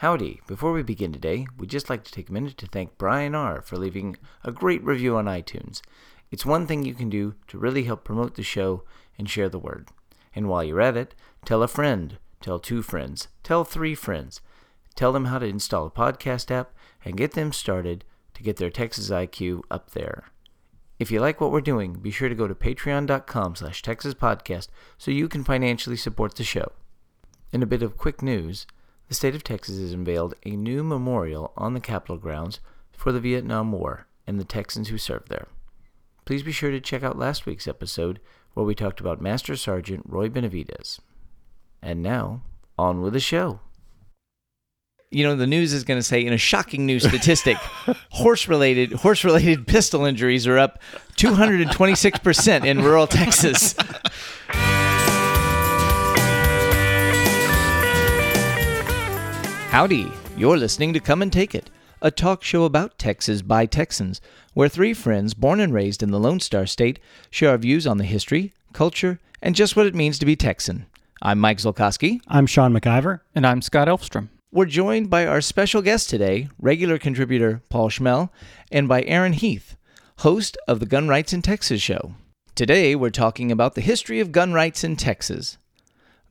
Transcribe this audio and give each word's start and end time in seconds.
Howdy. 0.00 0.42
Before 0.46 0.74
we 0.74 0.82
begin 0.82 1.10
today, 1.10 1.46
we'd 1.56 1.70
just 1.70 1.88
like 1.88 2.04
to 2.04 2.12
take 2.12 2.28
a 2.28 2.32
minute 2.32 2.58
to 2.58 2.66
thank 2.66 2.98
Brian 2.98 3.34
R. 3.34 3.62
for 3.62 3.78
leaving 3.78 4.18
a 4.44 4.52
great 4.52 4.84
review 4.84 5.16
on 5.16 5.24
iTunes. 5.24 5.80
It's 6.30 6.44
one 6.44 6.66
thing 6.66 6.84
you 6.84 6.92
can 6.92 7.08
do 7.08 7.34
to 7.46 7.56
really 7.56 7.84
help 7.84 8.04
promote 8.04 8.34
the 8.34 8.42
show 8.42 8.84
and 9.16 9.26
share 9.28 9.48
the 9.48 9.58
word. 9.58 9.88
And 10.34 10.50
while 10.50 10.62
you're 10.62 10.82
at 10.82 10.98
it, 10.98 11.14
tell 11.46 11.62
a 11.62 11.66
friend, 11.66 12.18
tell 12.42 12.58
two 12.58 12.82
friends, 12.82 13.28
tell 13.42 13.64
three 13.64 13.94
friends. 13.94 14.42
Tell 14.96 15.12
them 15.12 15.24
how 15.24 15.38
to 15.38 15.46
install 15.46 15.86
a 15.86 15.90
podcast 15.90 16.50
app 16.50 16.74
and 17.02 17.16
get 17.16 17.32
them 17.32 17.50
started 17.50 18.04
to 18.34 18.42
get 18.42 18.58
their 18.58 18.68
Texas 18.68 19.08
IQ 19.08 19.62
up 19.70 19.92
there. 19.92 20.24
If 20.98 21.10
you 21.10 21.20
like 21.20 21.40
what 21.40 21.52
we're 21.52 21.62
doing, 21.62 21.94
be 21.94 22.10
sure 22.10 22.28
to 22.28 22.34
go 22.34 22.46
to 22.46 22.54
patreon.com 22.54 23.56
slash 23.56 23.82
texaspodcast 23.82 24.68
so 24.98 25.10
you 25.10 25.26
can 25.26 25.42
financially 25.42 25.96
support 25.96 26.34
the 26.34 26.44
show. 26.44 26.72
In 27.50 27.62
a 27.62 27.66
bit 27.66 27.82
of 27.82 27.96
quick 27.96 28.20
news, 28.20 28.66
the 29.08 29.14
state 29.14 29.34
of 29.34 29.44
Texas 29.44 29.78
has 29.78 29.92
unveiled 29.92 30.34
a 30.44 30.56
new 30.56 30.82
memorial 30.82 31.52
on 31.56 31.74
the 31.74 31.80
Capitol 31.80 32.16
grounds 32.16 32.60
for 32.92 33.12
the 33.12 33.20
Vietnam 33.20 33.72
War 33.72 34.06
and 34.26 34.40
the 34.40 34.44
Texans 34.44 34.88
who 34.88 34.98
served 34.98 35.28
there. 35.28 35.48
Please 36.24 36.42
be 36.42 36.52
sure 36.52 36.70
to 36.72 36.80
check 36.80 37.02
out 37.04 37.18
last 37.18 37.46
week's 37.46 37.68
episode 37.68 38.20
where 38.54 38.66
we 38.66 38.74
talked 38.74 39.00
about 39.00 39.20
Master 39.20 39.54
Sergeant 39.54 40.02
Roy 40.06 40.28
Benavidez. 40.28 40.98
And 41.80 42.02
now, 42.02 42.42
on 42.78 43.00
with 43.00 43.12
the 43.12 43.20
show. 43.20 43.60
You 45.10 45.24
know, 45.24 45.36
the 45.36 45.46
news 45.46 45.72
is 45.72 45.84
going 45.84 46.00
to 46.00 46.02
say 46.02 46.26
in 46.26 46.32
a 46.32 46.38
shocking 46.38 46.84
new 46.84 46.98
statistic, 46.98 47.56
horse-related 48.10 48.92
horse-related 48.92 49.68
pistol 49.68 50.04
injuries 50.04 50.48
are 50.48 50.58
up 50.58 50.80
226% 51.16 52.64
in 52.64 52.82
rural 52.82 53.06
Texas. 53.06 53.76
Howdy, 59.76 60.10
you're 60.38 60.56
listening 60.56 60.94
to 60.94 61.00
Come 61.00 61.20
and 61.20 61.30
Take 61.30 61.54
It, 61.54 61.68
a 62.00 62.10
talk 62.10 62.42
show 62.42 62.64
about 62.64 62.98
Texas 62.98 63.42
by 63.42 63.66
Texans, 63.66 64.22
where 64.54 64.70
three 64.70 64.94
friends 64.94 65.34
born 65.34 65.60
and 65.60 65.74
raised 65.74 66.02
in 66.02 66.10
the 66.10 66.18
Lone 66.18 66.40
Star 66.40 66.64
State 66.64 66.98
share 67.30 67.50
our 67.50 67.58
views 67.58 67.86
on 67.86 67.98
the 67.98 68.04
history, 68.04 68.54
culture, 68.72 69.20
and 69.42 69.54
just 69.54 69.76
what 69.76 69.84
it 69.84 69.94
means 69.94 70.18
to 70.18 70.24
be 70.24 70.34
Texan. 70.34 70.86
I'm 71.20 71.38
Mike 71.38 71.58
Zolkowski. 71.58 72.20
I'm 72.26 72.46
Sean 72.46 72.72
McIver. 72.72 73.20
And 73.34 73.46
I'm 73.46 73.60
Scott 73.60 73.86
Elfstrom. 73.86 74.30
We're 74.50 74.64
joined 74.64 75.10
by 75.10 75.26
our 75.26 75.42
special 75.42 75.82
guest 75.82 76.08
today, 76.08 76.48
regular 76.58 76.96
contributor 76.96 77.60
Paul 77.68 77.90
Schmel, 77.90 78.30
and 78.72 78.88
by 78.88 79.02
Aaron 79.02 79.34
Heath, 79.34 79.76
host 80.20 80.56
of 80.66 80.80
the 80.80 80.86
Gun 80.86 81.06
Rights 81.06 81.34
in 81.34 81.42
Texas 81.42 81.82
show. 81.82 82.14
Today, 82.54 82.96
we're 82.96 83.10
talking 83.10 83.52
about 83.52 83.74
the 83.74 83.82
history 83.82 84.20
of 84.20 84.32
gun 84.32 84.54
rights 84.54 84.82
in 84.84 84.96
Texas. 84.96 85.58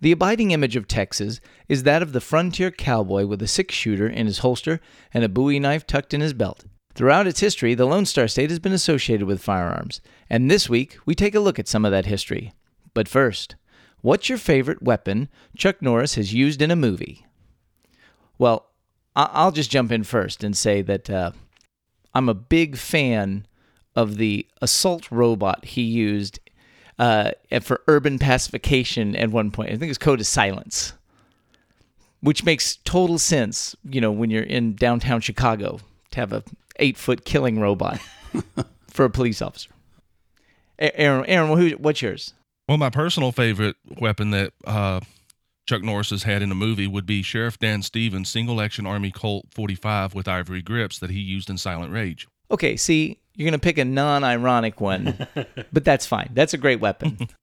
The 0.02 0.12
abiding 0.12 0.52
image 0.52 0.76
of 0.76 0.88
Texas 0.88 1.40
is 1.70 1.84
that 1.84 2.02
of 2.02 2.12
the 2.12 2.22
frontier 2.22 2.72
cowboy 2.72 3.26
with 3.26 3.42
a 3.42 3.48
six 3.48 3.74
shooter 3.74 4.08
in 4.08 4.28
his 4.28 4.40
holster 4.40 4.80
and 5.14 5.24
a 5.24 5.30
bowie 5.30 5.60
knife 5.60 5.88
tucked 5.88 6.14
in 6.14 6.22
his 6.22 6.34
belt. 6.34 6.66
Throughout 6.94 7.28
its 7.28 7.40
history, 7.40 7.74
the 7.74 7.86
Lone 7.86 8.06
Star 8.06 8.28
State 8.28 8.50
has 8.50 8.60
been 8.60 8.72
associated 8.72 9.28
with 9.28 9.42
firearms, 9.42 10.02
and 10.30 10.50
this 10.50 10.70
week 10.70 10.98
we 11.06 11.16
take 11.16 11.36
a 11.36 11.40
look 11.40 11.60
at 11.60 11.68
some 11.68 11.86
of 11.86 11.92
that 11.92 12.06
history. 12.06 12.54
But 12.94 13.10
first, 13.10 13.56
what's 14.02 14.30
your 14.30 14.38
favorite 14.38 14.82
weapon 14.82 15.30
Chuck 15.58 15.82
Norris 15.82 16.16
has 16.16 16.34
used 16.34 16.62
in 16.62 16.72
a 16.72 16.76
movie? 16.76 17.26
Well, 18.38 18.68
I'll 19.16 19.52
just 19.52 19.72
jump 19.72 19.92
in 19.92 20.04
first 20.04 20.44
and 20.44 20.56
say 20.56 20.82
that 20.84 21.10
uh, 21.10 21.32
I'm 22.14 22.30
a 22.30 22.34
big 22.34 22.78
fan 22.78 23.46
of 23.96 24.18
the 24.18 24.48
assault 24.62 25.10
robot 25.10 25.66
he 25.66 25.82
used 25.82 26.40
uh, 27.00 27.32
for 27.62 27.82
urban 27.88 28.20
pacification 28.20 29.16
at 29.16 29.30
one 29.30 29.52
point. 29.52 29.72
I 29.72 29.78
think 29.78 29.90
it's 29.90 29.98
Code 29.98 30.20
of 30.20 30.28
Silence, 30.28 30.94
which 32.22 32.44
makes 32.44 32.78
total 32.78 33.18
sense. 33.20 33.76
You 33.84 34.02
know, 34.02 34.12
when 34.12 34.30
you're 34.30 34.44
in 34.44 34.76
downtown 34.76 35.22
Chicago 35.22 35.80
to 36.12 36.20
have 36.20 36.34
a 36.34 36.44
eight 36.78 36.98
foot 36.98 37.26
killing 37.26 37.60
robot 37.60 38.00
for 38.90 39.06
a 39.06 39.10
police 39.10 39.42
officer. 39.42 39.70
Aaron, 40.78 41.26
Aaron, 41.26 41.58
who, 41.58 41.70
what's 41.78 42.02
yours? 42.02 42.34
Well, 42.68 42.78
my 42.78 42.90
personal 42.90 43.32
favorite 43.32 43.78
weapon 44.00 44.32
that 44.32 44.52
uh, 44.66 45.00
Chuck 45.68 45.84
Norris 45.84 46.10
has 46.10 46.24
had 46.24 46.42
in 46.42 46.52
a 46.52 46.56
movie 46.56 46.88
would 46.88 47.06
be 47.06 47.22
Sheriff 47.22 47.60
Dan 47.60 47.82
Stevens' 47.82 48.30
single 48.30 48.60
action 48.60 48.86
Army 48.86 49.12
Colt 49.12 49.48
45 49.52 50.14
with 50.14 50.28
ivory 50.28 50.62
grips 50.62 51.00
that 51.00 51.12
he 51.12 51.20
used 51.20 51.50
in 51.50 51.58
Silent 51.58 51.94
Rage. 51.94 52.28
Okay, 52.52 52.76
see, 52.76 53.20
you're 53.36 53.46
going 53.46 53.60
to 53.60 53.64
pick 53.64 53.78
a 53.78 53.86
non 53.86 54.24
ironic 54.24 54.80
one, 54.82 55.28
but 55.74 55.84
that's 55.84 56.06
fine. 56.06 56.32
That's 56.34 56.54
a 56.54 56.58
great 56.58 56.80
weapon. 56.80 57.30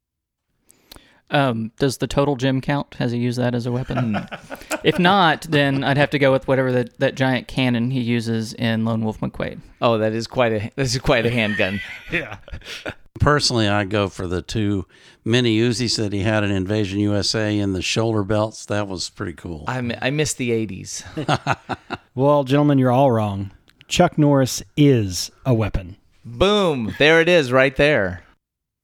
Um, 1.32 1.72
does 1.78 1.96
the 1.96 2.06
Total 2.06 2.36
Gym 2.36 2.60
count? 2.60 2.94
Has 2.96 3.10
he 3.10 3.18
used 3.18 3.38
that 3.38 3.54
as 3.54 3.64
a 3.64 3.72
weapon? 3.72 4.18
if 4.84 4.98
not, 4.98 5.46
then 5.48 5.82
I'd 5.82 5.96
have 5.96 6.10
to 6.10 6.18
go 6.18 6.30
with 6.30 6.46
whatever 6.46 6.70
that, 6.72 6.98
that 6.98 7.14
giant 7.14 7.48
cannon 7.48 7.90
he 7.90 8.02
uses 8.02 8.52
in 8.52 8.84
Lone 8.84 9.02
Wolf 9.02 9.20
McQuade. 9.20 9.60
Oh, 9.80 9.96
that 9.96 10.12
is 10.12 10.26
quite 10.26 10.52
a 10.52 10.70
this 10.76 10.94
is 10.94 11.00
quite 11.00 11.24
a 11.24 11.30
handgun. 11.30 11.80
yeah. 12.12 12.36
Personally, 13.18 13.66
I 13.66 13.84
go 13.84 14.08
for 14.08 14.26
the 14.26 14.42
two 14.42 14.86
mini 15.24 15.58
Uzis 15.58 15.96
that 15.96 16.12
he 16.12 16.20
had 16.20 16.44
in 16.44 16.50
Invasion 16.50 17.00
USA 17.00 17.58
and 17.58 17.74
the 17.74 17.80
shoulder 17.80 18.24
belts. 18.24 18.66
That 18.66 18.86
was 18.86 19.08
pretty 19.08 19.32
cool. 19.32 19.64
I 19.66 19.78
I 20.02 20.10
miss 20.10 20.34
the 20.34 20.50
'80s. 20.50 21.02
well, 22.14 22.44
gentlemen, 22.44 22.78
you're 22.78 22.92
all 22.92 23.10
wrong. 23.10 23.52
Chuck 23.92 24.16
Norris 24.16 24.62
is 24.74 25.30
a 25.44 25.52
weapon. 25.52 25.98
Boom! 26.24 26.94
There 26.98 27.20
it 27.20 27.28
is, 27.28 27.52
right 27.52 27.76
there. 27.76 28.22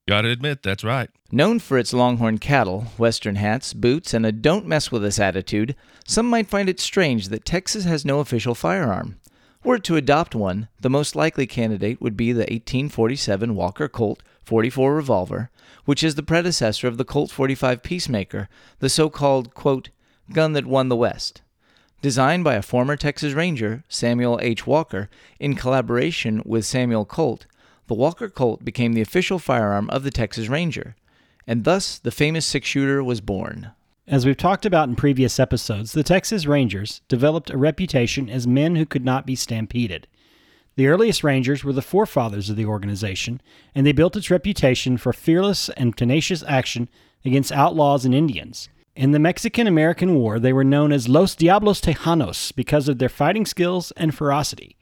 Gotta 0.07 0.29
admit, 0.29 0.63
that's 0.63 0.85
right. 0.85 1.09
Known 1.33 1.61
for 1.61 1.79
its 1.79 1.95
longhorn 1.95 2.37
cattle, 2.37 2.89
western 2.99 3.37
hats, 3.37 3.73
boots, 3.73 4.13
and 4.13 4.27
a 4.27 4.33
don't 4.33 4.67
mess 4.67 4.93
with 4.93 5.03
us 5.03 5.19
attitude, 5.19 5.75
some 6.07 6.29
might 6.29 6.47
find 6.47 6.69
it 6.69 6.79
strange 6.79 7.29
that 7.29 7.47
Texas 7.47 7.87
has 7.87 8.05
no 8.05 8.21
official 8.21 8.55
firearm. 8.55 9.19
Were 9.65 9.77
it 9.77 9.85
to 9.85 9.97
adopt 9.97 10.35
one, 10.35 10.69
the 10.79 10.91
most 10.91 11.17
likely 11.17 11.47
candidate 11.47 12.03
would 12.03 12.15
be 12.15 12.33
the 12.33 12.41
1847 12.41 13.55
Walker 13.55 13.89
Colt 13.89 14.23
44 14.45 14.95
revolver, 14.95 15.51
which 15.87 16.05
is 16.05 16.17
the 16.17 16.23
predecessor 16.23 16.87
of 16.87 16.99
the 16.99 17.07
Colt 17.07 17.31
45 17.31 17.83
Peacemaker, 17.83 18.51
the 18.81 18.91
so 18.91 19.09
called, 19.09 19.55
quote, 19.55 19.89
gun 20.35 20.53
that 20.53 20.67
won 20.67 20.91
the 20.91 20.97
West. 20.97 21.41
Designed 22.01 22.45
by 22.45 22.55
a 22.55 22.63
former 22.63 22.97
Texas 22.97 23.33
Ranger, 23.33 23.83
Samuel 23.89 24.39
H. 24.41 24.69
Walker, 24.69 25.11
in 25.41 25.57
collaboration 25.57 26.43
with 26.45 26.65
Samuel 26.65 27.05
Colt, 27.05 27.47
the 27.89 27.95
Walker 27.95 28.29
Colt 28.29 28.65
became 28.65 28.93
the 28.93 29.01
official 29.01 29.41
firearm 29.41 29.91
of 29.91 30.05
the 30.05 30.13
Texas 30.13 30.49
Ranger, 30.49 30.95
and 31.45 31.65
thus 31.65 31.99
the 31.99 32.13
famous 32.13 32.47
six 32.47 32.69
shooter 32.69 33.03
was 33.03 33.21
born. 33.21 33.73
As 34.07 34.25
we've 34.25 34.37
talked 34.37 34.65
about 34.65 34.89
in 34.89 34.95
previous 34.95 35.41
episodes, 35.41 35.93
the 35.93 36.05
Texas 36.05 36.47
Rangers 36.47 37.01
developed 37.09 37.51
a 37.51 37.59
reputation 37.59 38.31
as 38.31 38.47
men 38.47 38.77
who 38.77 38.87
could 38.87 39.05
not 39.05 39.27
be 39.27 39.35
stampeded. 39.35 40.07
The 40.77 40.87
earliest 40.87 41.25
Rangers 41.25 41.65
were 41.65 41.73
the 41.73 41.83
forefathers 41.83 42.49
of 42.49 42.55
the 42.55 42.67
organization, 42.67 43.41
and 43.75 43.85
they 43.85 43.93
built 43.93 44.17
its 44.17 44.31
reputation 44.31 44.99
for 44.99 45.13
fearless 45.13 45.69
and 45.71 45.97
tenacious 45.97 46.45
action 46.47 46.89
against 47.25 47.51
outlaws 47.51 48.05
and 48.05 48.15
Indians. 48.15 48.69
In 48.99 49.13
the 49.13 49.21
Mexican 49.21 49.69
American 49.69 50.17
War, 50.17 50.41
they 50.41 50.53
were 50.53 50.65
known 50.65 50.91
as 50.91 51.09
Los 51.09 51.37
Diablos 51.37 51.81
Tejanos 51.81 52.53
because 52.53 52.89
of 52.89 52.99
their 52.99 53.09
fighting 53.09 53.47
skills 53.47 53.93
and 53.93 54.13
ferocity. 54.13 54.77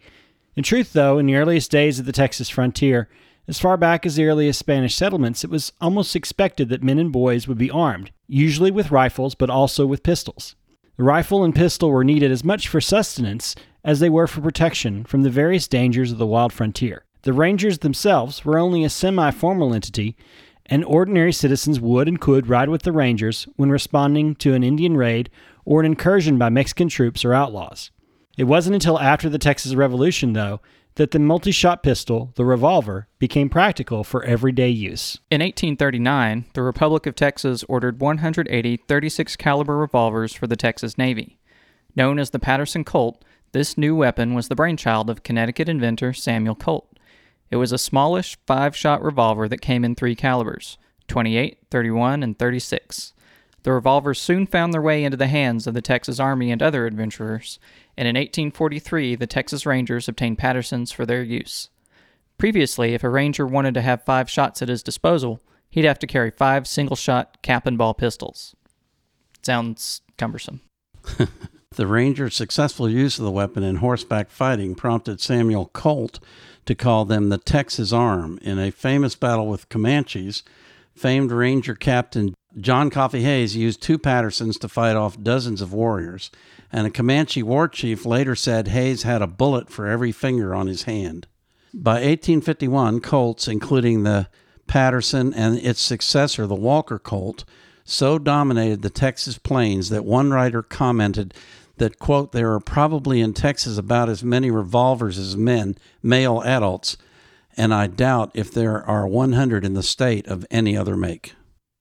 In 0.54 0.62
truth, 0.62 0.94
though, 0.94 1.18
in 1.18 1.26
the 1.26 1.34
earliest 1.34 1.70
days 1.70 1.98
of 1.98 2.06
the 2.06 2.12
Texas 2.12 2.48
frontier, 2.48 3.10
as 3.46 3.60
far 3.60 3.76
back 3.76 4.06
as 4.06 4.16
the 4.16 4.24
earliest 4.24 4.58
Spanish 4.58 4.94
settlements, 4.94 5.44
it 5.44 5.50
was 5.50 5.70
almost 5.82 6.16
expected 6.16 6.70
that 6.70 6.82
men 6.82 6.98
and 6.98 7.12
boys 7.12 7.46
would 7.46 7.58
be 7.58 7.70
armed, 7.70 8.10
usually 8.26 8.70
with 8.70 8.90
rifles, 8.90 9.34
but 9.34 9.50
also 9.50 9.84
with 9.84 10.02
pistols. 10.02 10.56
The 10.96 11.04
rifle 11.04 11.44
and 11.44 11.54
pistol 11.54 11.90
were 11.90 12.02
needed 12.02 12.30
as 12.30 12.42
much 12.42 12.68
for 12.68 12.80
sustenance 12.80 13.54
as 13.84 14.00
they 14.00 14.08
were 14.08 14.26
for 14.26 14.40
protection 14.40 15.04
from 15.04 15.24
the 15.24 15.30
various 15.30 15.68
dangers 15.68 16.10
of 16.10 16.16
the 16.16 16.26
wild 16.26 16.54
frontier. 16.54 17.04
The 17.20 17.34
Rangers 17.34 17.80
themselves 17.80 18.46
were 18.46 18.58
only 18.58 18.82
a 18.82 18.88
semi 18.88 19.30
formal 19.30 19.74
entity, 19.74 20.16
and 20.68 20.84
ordinary 20.84 21.32
citizens 21.32 21.80
would 21.80 22.08
and 22.08 22.20
could 22.20 22.48
ride 22.48 22.68
with 22.68 22.82
the 22.82 22.92
Rangers 22.92 23.46
when 23.56 23.70
responding 23.70 24.34
to 24.36 24.54
an 24.54 24.62
Indian 24.62 24.96
raid 24.96 25.30
or 25.64 25.80
an 25.80 25.86
incursion 25.86 26.38
by 26.38 26.48
Mexican 26.48 26.88
troops 26.88 27.24
or 27.24 27.34
outlaws. 27.34 27.90
It 28.36 28.44
wasn't 28.44 28.74
until 28.74 29.00
after 29.00 29.28
the 29.28 29.38
Texas 29.38 29.74
Revolution, 29.74 30.32
though, 30.32 30.60
that 30.96 31.10
the 31.10 31.18
multi 31.18 31.50
shot 31.50 31.82
pistol, 31.82 32.32
the 32.36 32.44
revolver, 32.44 33.08
became 33.18 33.48
practical 33.48 34.02
for 34.02 34.24
everyday 34.24 34.70
use. 34.70 35.18
In 35.30 35.40
1839, 35.40 36.46
the 36.54 36.62
Republic 36.62 37.06
of 37.06 37.14
Texas 37.14 37.64
ordered 37.68 38.00
180 38.00 38.76
36 38.88 39.36
caliber 39.36 39.76
revolvers 39.76 40.32
for 40.34 40.46
the 40.46 40.56
Texas 40.56 40.98
Navy. 40.98 41.38
Known 41.94 42.18
as 42.18 42.30
the 42.30 42.38
Paterson 42.38 42.84
Colt, 42.84 43.24
this 43.52 43.78
new 43.78 43.94
weapon 43.94 44.34
was 44.34 44.48
the 44.48 44.54
brainchild 44.54 45.08
of 45.08 45.22
Connecticut 45.22 45.68
inventor 45.68 46.12
Samuel 46.12 46.54
Colt. 46.54 46.95
It 47.50 47.56
was 47.56 47.72
a 47.72 47.78
smallish 47.78 48.36
five 48.46 48.76
shot 48.76 49.02
revolver 49.02 49.48
that 49.48 49.60
came 49.60 49.84
in 49.84 49.94
three 49.94 50.14
calibers 50.14 50.78
28, 51.08 51.58
31, 51.70 52.22
and 52.22 52.38
36. 52.38 53.12
The 53.62 53.72
revolvers 53.72 54.20
soon 54.20 54.46
found 54.46 54.72
their 54.72 54.82
way 54.82 55.04
into 55.04 55.16
the 55.16 55.26
hands 55.26 55.66
of 55.66 55.74
the 55.74 55.82
Texas 55.82 56.20
Army 56.20 56.50
and 56.50 56.62
other 56.62 56.86
adventurers, 56.86 57.58
and 57.96 58.06
in 58.06 58.14
1843 58.14 59.16
the 59.16 59.26
Texas 59.26 59.66
Rangers 59.66 60.08
obtained 60.08 60.38
Patersons 60.38 60.92
for 60.92 61.06
their 61.06 61.22
use. 61.22 61.70
Previously, 62.38 62.94
if 62.94 63.02
a 63.02 63.08
ranger 63.08 63.46
wanted 63.46 63.74
to 63.74 63.82
have 63.82 64.04
five 64.04 64.28
shots 64.28 64.62
at 64.62 64.68
his 64.68 64.82
disposal, 64.82 65.40
he'd 65.70 65.84
have 65.84 65.98
to 66.00 66.06
carry 66.06 66.30
five 66.30 66.66
single 66.66 66.96
shot 66.96 67.42
cap 67.42 67.66
and 67.66 67.78
ball 67.78 67.94
pistols. 67.94 68.54
Sounds 69.42 70.02
cumbersome. 70.16 70.60
The 71.76 71.86
Rangers' 71.86 72.34
successful 72.34 72.88
use 72.88 73.18
of 73.18 73.26
the 73.26 73.30
weapon 73.30 73.62
in 73.62 73.76
horseback 73.76 74.30
fighting 74.30 74.74
prompted 74.74 75.20
Samuel 75.20 75.66
Colt 75.74 76.20
to 76.66 76.74
call 76.74 77.04
them 77.04 77.28
the 77.28 77.38
Texas 77.38 77.92
Arm. 77.92 78.38
In 78.42 78.58
a 78.58 78.70
famous 78.70 79.14
battle 79.14 79.48
with 79.48 79.68
Comanches, 79.68 80.42
famed 80.94 81.30
Ranger 81.30 81.74
Captain 81.74 82.34
John 82.58 82.88
Coffee 82.88 83.22
Hays 83.22 83.54
used 83.54 83.82
two 83.82 83.98
Patersons 83.98 84.58
to 84.58 84.68
fight 84.68 84.96
off 84.96 85.22
dozens 85.22 85.60
of 85.60 85.72
warriors, 85.72 86.30
and 86.72 86.86
a 86.86 86.90
Comanche 86.90 87.42
war 87.42 87.68
chief 87.68 88.06
later 88.06 88.34
said 88.34 88.68
Hays 88.68 89.02
had 89.02 89.20
a 89.20 89.26
bullet 89.26 89.68
for 89.68 89.86
every 89.86 90.10
finger 90.10 90.54
on 90.54 90.66
his 90.66 90.84
hand. 90.84 91.26
By 91.74 91.94
1851, 91.94 93.00
Colts, 93.00 93.46
including 93.46 94.02
the 94.02 94.28
Paterson 94.66 95.34
and 95.34 95.58
its 95.58 95.80
successor, 95.80 96.46
the 96.46 96.54
Walker 96.54 96.98
Colt, 96.98 97.44
so 97.84 98.18
dominated 98.18 98.80
the 98.80 98.90
Texas 98.90 99.36
plains 99.36 99.90
that 99.90 100.04
one 100.04 100.30
writer 100.30 100.62
commented 100.62 101.34
that, 101.76 101.98
quote, 101.98 102.32
there 102.32 102.52
are 102.52 102.60
probably 102.60 103.20
in 103.20 103.34
Texas 103.34 103.78
about 103.78 104.08
as 104.08 104.24
many 104.24 104.50
revolvers 104.50 105.18
as 105.18 105.36
men, 105.36 105.76
male 106.02 106.42
adults, 106.42 106.96
and 107.56 107.72
I 107.72 107.86
doubt 107.86 108.30
if 108.34 108.52
there 108.52 108.82
are 108.84 109.06
100 109.06 109.64
in 109.64 109.74
the 109.74 109.82
state 109.82 110.26
of 110.26 110.46
any 110.50 110.76
other 110.76 110.96
make. 110.96 111.34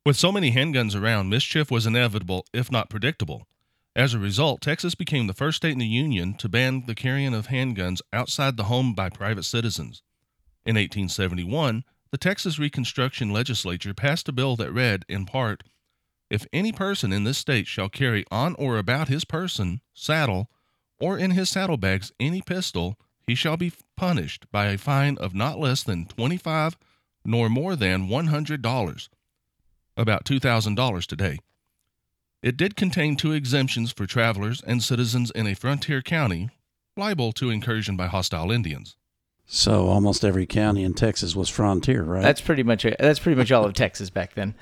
With 0.06 0.16
so 0.16 0.32
many 0.32 0.52
handguns 0.52 1.00
around, 1.00 1.30
mischief 1.30 1.72
was 1.72 1.86
inevitable, 1.86 2.46
if 2.54 2.72
not 2.72 2.90
predictable. 2.90 3.48
As 3.96 4.14
a 4.14 4.20
result, 4.20 4.62
Texas 4.62 4.94
became 4.94 5.28
the 5.28 5.34
first 5.34 5.58
state 5.58 5.72
in 5.72 5.80
the 5.80 5.86
Union 5.86 6.34
to 6.36 6.50
ban 6.50 6.84
the 6.86 6.96
carrying 6.96 7.34
of 7.34 7.48
handguns 7.48 8.02
outside 8.12 8.58
the 8.58 8.66
home 8.66 8.94
by 8.94 9.10
private 9.10 9.44
citizens. 9.44 10.02
In 10.66 10.76
1871, 10.76 11.84
the 12.12 12.18
Texas 12.18 12.60
Reconstruction 12.60 13.32
Legislature 13.32 13.94
passed 13.94 14.28
a 14.28 14.34
bill 14.34 14.56
that 14.58 14.72
read, 14.72 15.06
in 15.08 15.26
part, 15.26 15.64
If 16.30 16.48
any 16.52 16.72
person 16.72 17.14
in 17.14 17.24
this 17.24 17.38
state 17.38 17.68
shall 17.68 17.90
carry 17.90 18.26
on 18.32 18.56
or 18.56 18.78
about 18.78 19.08
his 19.08 19.26
person, 19.26 19.82
saddle, 19.94 20.50
or 21.00 21.18
in 21.18 21.32
his 21.32 21.50
saddlebags 21.50 22.12
any 22.20 22.42
pistol, 22.42 22.98
he 23.28 23.36
shall 23.36 23.58
be 23.58 23.74
punished 23.96 24.46
by 24.52 24.68
a 24.68 24.78
fine 24.78 25.18
of 25.18 25.36
not 25.36 25.60
less 25.60 25.84
than 25.84 26.06
25 26.06 26.78
nor 27.24 27.50
more 27.50 27.76
than 27.76 28.08
$100, 28.08 29.10
about 29.98 30.26
$2,000 30.26 31.06
today. 31.06 31.40
It 32.44 32.58
did 32.58 32.76
contain 32.76 33.16
two 33.16 33.32
exemptions 33.32 33.92
for 33.92 34.06
travelers 34.06 34.62
and 34.62 34.84
citizens 34.84 35.32
in 35.32 35.48
a 35.48 35.56
frontier 35.56 36.04
county 36.04 36.50
liable 36.96 37.32
to 37.34 37.50
incursion 37.50 37.98
by 37.98 38.06
hostile 38.06 38.52
Indians. 38.52 38.96
So 39.48 39.88
almost 39.88 40.24
every 40.24 40.46
county 40.46 40.84
in 40.84 40.94
Texas 40.94 41.36
was 41.36 41.50
frontier, 41.50 42.04
right? 42.04 42.22
That's 42.22 42.42
pretty 42.42 42.64
much 42.64 42.84
that's 42.84 43.20
pretty 43.20 43.38
much 43.38 43.52
all 43.52 43.66
of 43.66 43.74
Texas 43.74 44.10
back 44.10 44.34
then. 44.36 44.56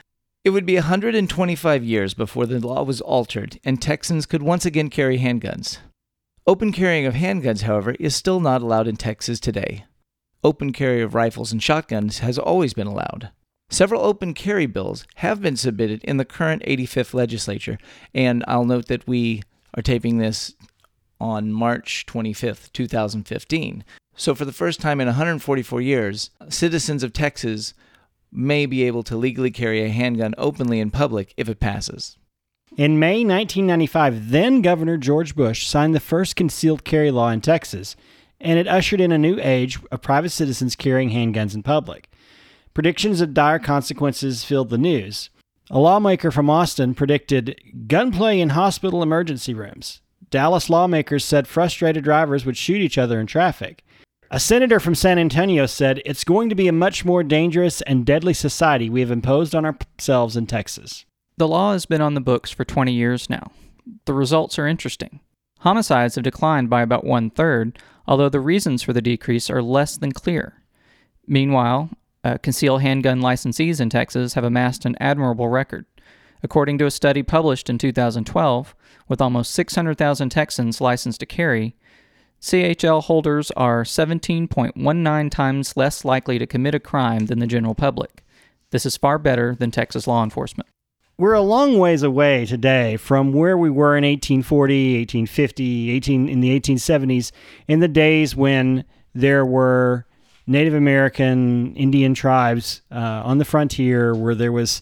It 0.43 0.49
would 0.49 0.65
be 0.65 0.75
125 0.75 1.85
years 1.85 2.13
before 2.13 2.45
the 2.45 2.59
law 2.59 2.83
was 2.83 2.99
altered 2.99 3.61
and 3.63 3.81
Texans 3.81 4.25
could 4.25 4.43
once 4.43 4.65
again 4.65 4.89
carry 4.89 5.19
handguns. 5.19 5.77
Open 6.45 6.73
carrying 6.73 7.05
of 7.05 7.13
handguns, 7.13 7.61
however, 7.61 7.95
is 7.97 8.13
still 8.13 8.41
not 8.41 8.61
allowed 8.61 8.85
in 8.85 8.97
Texas 8.97 9.39
today. 9.39 9.85
Open 10.43 10.73
carry 10.73 11.01
of 11.01 11.15
rifles 11.15 11.53
and 11.53 11.63
shotguns 11.63 12.19
has 12.19 12.37
always 12.37 12.73
been 12.73 12.87
allowed. 12.87 13.31
Several 13.69 14.01
open 14.01 14.33
carry 14.33 14.65
bills 14.65 15.07
have 15.15 15.41
been 15.41 15.55
submitted 15.55 16.03
in 16.03 16.17
the 16.17 16.25
current 16.25 16.61
85th 16.63 17.13
legislature, 17.13 17.77
and 18.13 18.43
I'll 18.45 18.65
note 18.65 18.87
that 18.87 19.07
we 19.07 19.43
are 19.73 19.81
taping 19.81 20.17
this 20.17 20.53
on 21.21 21.53
March 21.53 22.05
25th, 22.05 22.69
2015. 22.73 23.85
So, 24.17 24.35
for 24.35 24.43
the 24.43 24.51
first 24.51 24.81
time 24.81 24.99
in 24.99 25.07
144 25.07 25.79
years, 25.79 26.29
citizens 26.49 27.01
of 27.01 27.13
Texas 27.13 27.73
may 28.33 28.65
be 28.65 28.83
able 28.83 29.03
to 29.03 29.15
legally 29.15 29.51
carry 29.51 29.83
a 29.83 29.89
handgun 29.89 30.33
openly 30.37 30.79
in 30.79 30.91
public 30.91 31.33
if 31.37 31.47
it 31.47 31.59
passes. 31.59 32.17
In 32.75 32.97
May 32.97 33.23
1995, 33.23 34.31
then 34.31 34.61
Governor 34.61 34.97
George 34.97 35.35
Bush 35.35 35.67
signed 35.67 35.93
the 35.93 35.99
first 35.99 36.35
concealed 36.35 36.83
carry 36.83 37.11
law 37.11 37.29
in 37.29 37.39
Texas, 37.39 37.95
and 38.41 38.57
it 38.57 38.67
ushered 38.67 38.99
in 38.99 39.11
a 39.11 39.17
new 39.17 39.37
age 39.39 39.77
of 39.91 40.01
private 40.01 40.31
citizens 40.31 40.75
carrying 40.75 41.11
handguns 41.11 41.53
in 41.53 41.61
public. 41.61 42.09
Predictions 42.73 43.21
of 43.21 43.35
dire 43.35 43.59
consequences 43.59 44.43
filled 44.43 44.71
the 44.71 44.79
news. 44.79 45.29
A 45.69 45.79
lawmaker 45.79 46.31
from 46.31 46.49
Austin 46.49 46.95
predicted 46.95 47.59
gunplay 47.87 48.39
in 48.39 48.49
hospital 48.49 49.03
emergency 49.03 49.53
rooms. 49.53 50.01
Dallas 50.31 50.67
lawmakers 50.67 51.23
said 51.23 51.47
frustrated 51.47 52.03
drivers 52.03 52.43
would 52.43 52.57
shoot 52.57 52.81
each 52.81 52.97
other 52.97 53.19
in 53.19 53.27
traffic. 53.27 53.85
A 54.33 54.39
senator 54.39 54.79
from 54.79 54.95
San 54.95 55.19
Antonio 55.19 55.67
said, 55.67 56.01
It's 56.07 56.23
going 56.23 56.49
to 56.49 56.55
be 56.55 56.67
a 56.67 56.73
much 56.73 57.05
more 57.05 57.21
dangerous 57.21 57.83
and 57.83 58.03
deadly 58.03 58.33
society 58.33 58.89
we 58.89 59.01
have 59.01 59.11
imposed 59.11 59.53
on 59.53 59.63
ourselves 59.63 60.35
in 60.35 60.47
Texas. 60.47 61.05
The 61.37 61.47
law 61.47 61.73
has 61.73 61.85
been 61.85 62.01
on 62.01 62.15
the 62.15 62.19
books 62.19 62.49
for 62.49 62.65
20 62.65 62.91
years 62.91 63.29
now. 63.29 63.51
The 64.05 64.13
results 64.15 64.57
are 64.57 64.65
interesting. 64.65 65.19
Homicides 65.59 66.15
have 66.15 66.23
declined 66.23 66.67
by 66.67 66.81
about 66.81 67.05
one 67.05 67.29
third, 67.29 67.77
although 68.07 68.27
the 68.27 68.39
reasons 68.39 68.81
for 68.81 68.91
the 68.91 69.03
decrease 69.03 69.51
are 69.51 69.61
less 69.61 69.97
than 69.97 70.11
clear. 70.11 70.63
Meanwhile, 71.27 71.91
uh, 72.23 72.39
concealed 72.39 72.81
handgun 72.81 73.21
licensees 73.21 73.79
in 73.79 73.91
Texas 73.91 74.33
have 74.33 74.43
amassed 74.43 74.83
an 74.83 74.95
admirable 74.99 75.49
record. 75.49 75.85
According 76.41 76.79
to 76.79 76.87
a 76.87 76.91
study 76.91 77.21
published 77.21 77.69
in 77.69 77.77
2012, 77.77 78.73
with 79.07 79.21
almost 79.21 79.51
600,000 79.51 80.29
Texans 80.31 80.81
licensed 80.81 81.19
to 81.19 81.27
carry, 81.27 81.75
CHL 82.43 83.03
holders 83.03 83.51
are 83.51 83.83
17.19 83.83 85.31
times 85.31 85.77
less 85.77 86.03
likely 86.03 86.37
to 86.37 86.45
commit 86.45 86.75
a 86.75 86.79
crime 86.79 87.27
than 87.27 87.39
the 87.39 87.47
general 87.47 87.73
public. 87.73 88.21
This 88.71 88.85
is 88.85 88.97
far 88.97 89.17
better 89.17 89.55
than 89.55 89.71
Texas 89.71 90.07
law 90.07 90.21
enforcement. 90.25 90.67
We're 91.17 91.35
a 91.35 91.41
long 91.41 91.79
ways 91.79 92.03
away 92.03 92.45
today 92.45 92.97
from 92.97 93.31
where 93.31 93.57
we 93.57 93.69
were 93.69 93.95
in 93.95 94.03
1840, 94.03 94.97
1850, 94.97 95.91
18 95.91 96.27
in 96.27 96.41
the 96.41 96.59
1870s, 96.59 97.31
in 97.69 97.79
the 97.79 97.87
days 97.87 98.35
when 98.35 98.83
there 99.15 99.45
were 99.45 100.05
Native 100.45 100.73
American 100.73 101.73
Indian 101.77 102.13
tribes 102.13 102.81
uh, 102.91 103.21
on 103.23 103.37
the 103.37 103.45
frontier, 103.45 104.13
where 104.13 104.35
there 104.35 104.51
was 104.51 104.81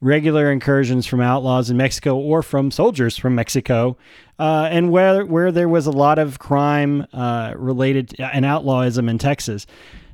regular 0.00 0.52
incursions 0.52 1.06
from 1.06 1.20
outlaws 1.20 1.70
in 1.70 1.76
Mexico 1.76 2.16
or 2.16 2.42
from 2.42 2.70
soldiers 2.70 3.16
from 3.16 3.34
Mexico, 3.34 3.96
uh, 4.38 4.68
and 4.70 4.90
where 4.90 5.24
where 5.26 5.50
there 5.50 5.68
was 5.68 5.86
a 5.86 5.90
lot 5.90 6.18
of 6.18 6.38
crime 6.38 7.06
uh, 7.12 7.52
related 7.56 8.14
and 8.18 8.44
outlawism 8.44 9.08
in 9.08 9.18
Texas. 9.18 9.66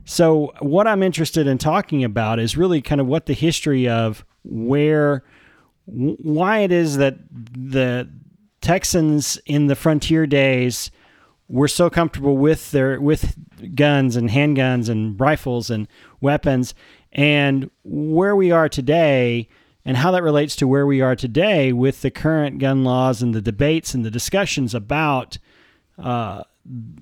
So, 0.06 0.52
what 0.60 0.86
I'm 0.86 1.02
interested 1.02 1.46
in 1.46 1.58
talking 1.58 2.04
about 2.04 2.38
is 2.38 2.56
really 2.56 2.82
kind 2.82 3.00
of 3.00 3.06
what 3.06 3.26
the 3.26 3.32
history 3.32 3.88
of 3.88 4.24
where, 4.44 5.24
why 5.86 6.60
it 6.60 6.72
is 6.72 6.96
that 6.98 7.16
the 7.30 8.10
Texans 8.60 9.38
in 9.46 9.66
the 9.66 9.74
frontier 9.74 10.26
days 10.26 10.90
were 11.48 11.68
so 11.68 11.88
comfortable 11.90 12.36
with 12.36 12.70
their 12.70 13.00
with 13.00 13.36
guns 13.74 14.16
and 14.16 14.30
handguns 14.30 14.88
and 14.88 15.18
rifles 15.20 15.70
and 15.70 15.88
weapons, 16.20 16.74
and 17.12 17.70
where 17.82 18.36
we 18.36 18.50
are 18.50 18.68
today 18.68 19.48
and 19.84 19.96
how 19.96 20.10
that 20.12 20.22
relates 20.22 20.56
to 20.56 20.68
where 20.68 20.86
we 20.86 21.00
are 21.00 21.16
today 21.16 21.72
with 21.72 22.02
the 22.02 22.10
current 22.10 22.58
gun 22.58 22.84
laws 22.84 23.22
and 23.22 23.34
the 23.34 23.42
debates 23.42 23.94
and 23.94 24.04
the 24.04 24.10
discussions 24.10 24.74
about 24.74 25.38
uh, 25.98 26.42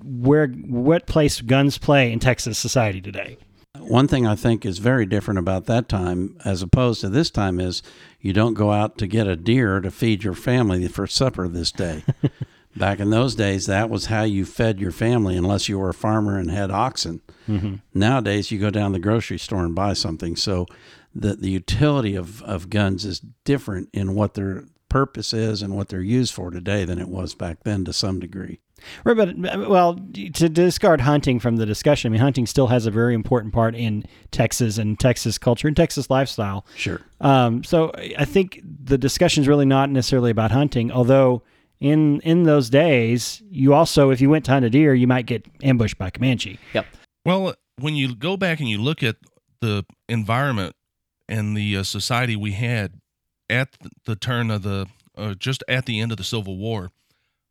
where 0.03 0.47
what 0.47 1.07
place 1.07 1.41
guns 1.41 1.77
play 1.77 2.11
in 2.11 2.19
Texas 2.19 2.57
society 2.57 3.01
today. 3.01 3.37
One 3.79 4.07
thing 4.07 4.27
I 4.27 4.35
think 4.35 4.65
is 4.65 4.77
very 4.77 5.05
different 5.05 5.39
about 5.39 5.65
that 5.65 5.89
time 5.89 6.37
as 6.45 6.61
opposed 6.61 7.01
to 7.01 7.09
this 7.09 7.31
time 7.31 7.59
is 7.59 7.81
you 8.19 8.31
don't 8.31 8.53
go 8.53 8.71
out 8.71 8.97
to 8.99 9.07
get 9.07 9.27
a 9.27 9.35
deer 9.35 9.79
to 9.79 9.89
feed 9.89 10.23
your 10.23 10.35
family 10.35 10.87
for 10.87 11.07
supper 11.07 11.47
this 11.47 11.71
day. 11.71 12.03
Back 12.75 12.99
in 12.99 13.09
those 13.09 13.35
days, 13.35 13.67
that 13.67 13.89
was 13.89 14.07
how 14.07 14.23
you 14.23 14.45
fed 14.45 14.79
your 14.79 14.91
family, 14.91 15.37
unless 15.37 15.69
you 15.69 15.77
were 15.77 15.89
a 15.89 15.93
farmer 15.93 16.37
and 16.37 16.49
had 16.49 16.71
oxen. 16.71 17.21
Mm-hmm. 17.47 17.75
Nowadays, 17.93 18.51
you 18.51 18.59
go 18.59 18.69
down 18.69 18.93
the 18.93 18.99
grocery 18.99 19.37
store 19.37 19.63
and 19.63 19.75
buy 19.75 19.93
something. 19.93 20.35
So 20.35 20.65
the 21.13 21.35
the 21.35 21.49
utility 21.49 22.15
of, 22.15 22.41
of 22.43 22.69
guns 22.69 23.05
is 23.05 23.19
different 23.43 23.89
in 23.93 24.15
what 24.15 24.33
their 24.33 24.65
purpose 24.89 25.33
is 25.33 25.61
and 25.61 25.75
what 25.75 25.89
they're 25.89 26.01
used 26.01 26.33
for 26.33 26.51
today 26.51 26.85
than 26.85 26.99
it 26.99 27.09
was 27.09 27.33
back 27.33 27.63
then 27.63 27.85
to 27.85 27.93
some 27.93 28.19
degree. 28.19 28.59
Right, 29.03 29.15
but 29.15 29.69
well, 29.69 29.95
to 29.95 30.49
discard 30.49 31.01
hunting 31.01 31.39
from 31.39 31.55
the 31.55 31.65
discussion, 31.65 32.09
I 32.09 32.11
mean, 32.11 32.21
hunting 32.21 32.45
still 32.45 32.67
has 32.67 32.85
a 32.85 32.91
very 32.91 33.13
important 33.13 33.53
part 33.53 33.75
in 33.75 34.05
Texas 34.31 34.77
and 34.77 34.99
Texas 34.99 35.37
culture 35.37 35.67
and 35.67 35.77
Texas 35.77 36.09
lifestyle. 36.09 36.65
Sure. 36.75 37.01
Um, 37.21 37.63
so 37.63 37.91
I 38.17 38.25
think 38.25 38.61
the 38.63 38.97
discussion 38.97 39.41
is 39.41 39.47
really 39.47 39.65
not 39.65 39.89
necessarily 39.89 40.31
about 40.31 40.51
hunting, 40.51 40.91
although 40.91 41.43
in 41.83 42.21
in 42.21 42.43
those 42.43 42.69
days, 42.69 43.43
you 43.51 43.73
also, 43.73 44.09
if 44.09 44.21
you 44.21 44.29
went 44.29 44.45
to 44.45 44.51
hunt 44.51 44.63
a 44.63 44.69
deer, 44.69 44.93
you 44.93 45.05
might 45.05 45.25
get 45.25 45.45
ambushed 45.61 45.97
by 45.97 46.09
Comanche. 46.09 46.57
Yep. 46.73 46.85
Well, 47.25 47.55
when 47.77 47.95
you 47.95 48.15
go 48.15 48.37
back 48.37 48.61
and 48.61 48.69
you 48.69 48.81
look 48.81 49.03
at 49.03 49.17
the 49.59 49.85
environment 50.07 50.77
and 51.27 51.57
the 51.57 51.77
uh, 51.77 51.83
society 51.83 52.37
we 52.37 52.53
had 52.53 52.93
at 53.49 53.69
the 54.05 54.15
turn 54.15 54.49
of 54.49 54.63
the 54.63 54.87
uh, 55.17 55.33
just 55.33 55.61
at 55.67 55.85
the 55.85 55.99
end 55.99 56.11
of 56.11 56.17
the 56.17 56.23
Civil 56.23 56.55
War, 56.55 56.89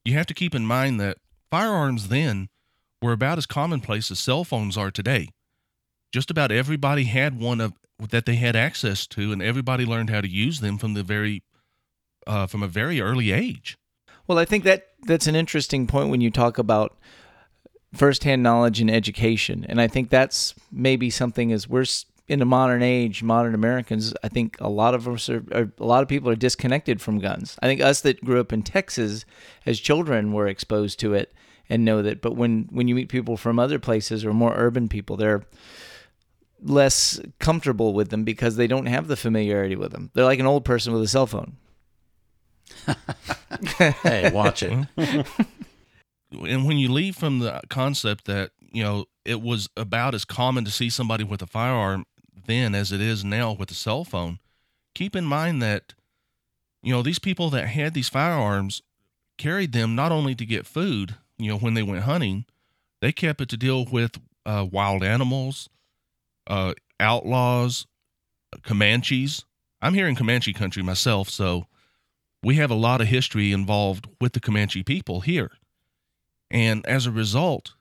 you 0.03 0.15
have 0.15 0.27
to 0.27 0.35
keep 0.35 0.55
in 0.55 0.65
mind 0.65 0.99
that 0.99 1.19
firearms 1.51 2.09
then 2.09 2.49
were 3.03 3.13
about 3.13 3.37
as 3.37 3.45
commonplace 3.45 4.11
as 4.11 4.19
cell 4.19 4.45
phones 4.45 4.79
are 4.79 4.91
today. 4.91 5.29
Just 6.11 6.31
about 6.31 6.51
everybody 6.51 7.05
had 7.05 7.39
one 7.39 7.61
of 7.61 7.75
that 7.99 8.25
they 8.25 8.37
had 8.37 8.57
access 8.57 9.07
to, 9.09 9.31
and 9.31 9.43
everybody 9.43 9.85
learned 9.85 10.09
how 10.09 10.23
to 10.23 10.29
use 10.29 10.61
them 10.61 10.79
from 10.79 10.95
the 10.95 11.03
very 11.03 11.43
uh, 12.27 12.47
from 12.47 12.63
a 12.63 12.69
very 12.69 12.99
early 12.99 13.31
age. 13.31 13.77
Well, 14.27 14.39
I 14.39 14.45
think 14.45 14.65
that 14.65 14.89
that's 15.03 15.27
an 15.27 15.35
interesting 15.35 15.87
point 15.87 16.11
when 16.11 16.21
you 16.21 16.31
talk 16.31 16.59
about 16.59 16.97
firsthand 17.95 18.43
knowledge 18.43 18.81
and 18.81 18.91
education, 18.91 19.67
and 19.69 19.81
I 19.81 19.89
think 19.89 20.11
that's 20.11 20.55
maybe 20.71 21.11
something 21.11 21.53
as 21.53 21.69
we're 21.69 21.85
in 22.29 22.39
the 22.39 22.45
modern 22.45 22.83
age, 22.83 23.23
modern 23.23 23.55
Americans. 23.55 24.15
I 24.23 24.29
think 24.29 24.57
a 24.61 24.69
lot 24.69 24.95
of 24.95 25.09
us 25.09 25.29
are, 25.29 25.45
are 25.53 25.73
a 25.79 25.85
lot 25.85 26.03
of 26.03 26.09
people 26.09 26.31
are 26.31 26.37
disconnected 26.37 27.01
from 27.01 27.19
guns. 27.19 27.59
I 27.63 27.67
think 27.67 27.81
us 27.81 28.01
that 28.03 28.25
grew 28.25 28.41
up 28.41 28.53
in 28.53 28.63
Texas 28.63 29.25
as 29.67 29.81
children 29.81 30.33
were 30.33 30.47
exposed 30.47 31.01
to 31.01 31.15
it 31.15 31.35
and 31.69 31.85
know 31.85 32.03
that. 32.03 32.23
But 32.23 32.37
when 32.37 32.69
when 32.71 32.89
you 32.89 32.95
meet 32.95 33.09
people 33.09 33.37
from 33.37 33.59
other 33.59 33.79
places 33.79 34.25
or 34.25 34.33
more 34.33 34.55
urban 34.57 34.89
people, 34.89 35.17
they're 35.17 35.43
less 36.63 37.21
comfortable 37.41 37.93
with 37.93 38.11
them 38.11 38.25
because 38.25 38.57
they 38.57 38.69
don't 38.69 38.87
have 38.87 39.09
the 39.09 39.17
familiarity 39.17 39.75
with 39.75 39.91
them. 39.91 40.11
They're 40.15 40.25
like 40.25 40.39
an 40.39 40.47
old 40.47 40.65
person 40.65 40.93
with 40.93 41.03
a 41.03 41.09
cell 41.09 41.27
phone. 41.27 41.57
Hey, 44.03 44.31
watch 44.33 44.63
it. 44.63 44.73
and 44.97 46.65
when 46.67 46.79
you 46.79 46.91
leave 46.91 47.17
from 47.17 47.39
the 47.41 47.61
concept 47.69 48.25
that 48.27 48.51
you 48.73 48.83
know 48.83 49.05
it 49.25 49.41
was 49.41 49.69
about 49.77 50.15
as 50.15 50.25
common 50.25 50.65
to 50.65 50.71
see 50.71 50.91
somebody 50.91 51.25
with 51.25 51.43
a 51.43 51.47
firearm 51.47 52.05
then 52.47 52.75
as 52.75 52.91
it 52.93 53.01
is 53.01 53.25
now 53.25 53.53
with 53.53 53.71
a 53.71 53.75
cell 53.75 54.05
phone 54.05 54.39
keep 54.95 55.15
in 55.15 55.25
mind 55.25 55.63
that 55.63 55.95
you 56.83 56.93
know 56.93 57.03
these 57.03 57.19
people 57.19 57.51
that 57.51 57.69
had 57.69 57.95
these 57.95 58.09
firearms 58.09 58.83
carried 59.39 59.73
them 59.73 59.95
not 59.95 60.13
only 60.13 60.35
to 60.35 60.47
get 60.47 60.67
food 60.67 61.15
you 61.39 61.49
know 61.49 61.59
when 61.59 61.75
they 61.75 61.83
went 61.83 62.05
hunting 62.05 62.45
they 63.01 63.13
kept 63.13 63.41
it 63.41 63.49
to 63.49 63.57
deal 63.57 63.85
with 63.85 64.19
uh, 64.47 64.67
wild 64.71 65.05
animals 65.05 65.69
uh, 66.47 66.73
outlaws 66.99 67.87
comanches 68.63 69.45
i'm 69.81 69.95
here 69.95 70.09
in 70.09 70.17
comanche 70.17 70.53
country 70.53 70.83
myself 70.83 71.29
so 71.29 71.67
we 72.43 72.57
have 72.57 72.71
a 72.71 72.75
lot 72.75 73.01
of 73.01 73.07
history 73.07 73.53
involved 73.53 74.09
with 74.21 74.33
the 74.33 74.41
comanche 74.41 74.83
people 74.83 75.21
here 75.21 75.51
and 76.53 76.85
as 76.87 77.07
a 77.07 77.11
result, 77.11 77.75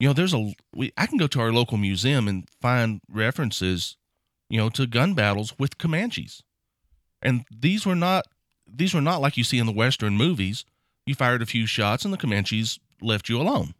you 0.00 0.08
know, 0.08 0.12
there's 0.12 0.34
a 0.34 0.52
we 0.74 0.92
I 0.98 1.06
can 1.06 1.16
go 1.16 1.28
to 1.28 1.40
our 1.40 1.52
local 1.52 1.78
museum 1.78 2.26
and 2.26 2.48
find 2.60 3.00
references, 3.08 3.96
you 4.50 4.58
know, 4.58 4.68
to 4.70 4.86
gun 4.86 5.14
battles 5.14 5.54
with 5.58 5.78
Comanches. 5.78 6.42
And 7.22 7.44
these 7.56 7.86
were 7.86 7.94
not 7.94 8.26
these 8.66 8.92
were 8.92 9.00
not 9.00 9.20
like 9.20 9.36
you 9.36 9.44
see 9.44 9.58
in 9.58 9.66
the 9.66 9.72
western 9.72 10.16
movies. 10.16 10.64
You 11.06 11.14
fired 11.14 11.42
a 11.42 11.46
few 11.46 11.66
shots 11.66 12.04
and 12.04 12.12
the 12.12 12.18
Comanches 12.18 12.80
left 13.00 13.28
you 13.28 13.40
alone. 13.40 13.74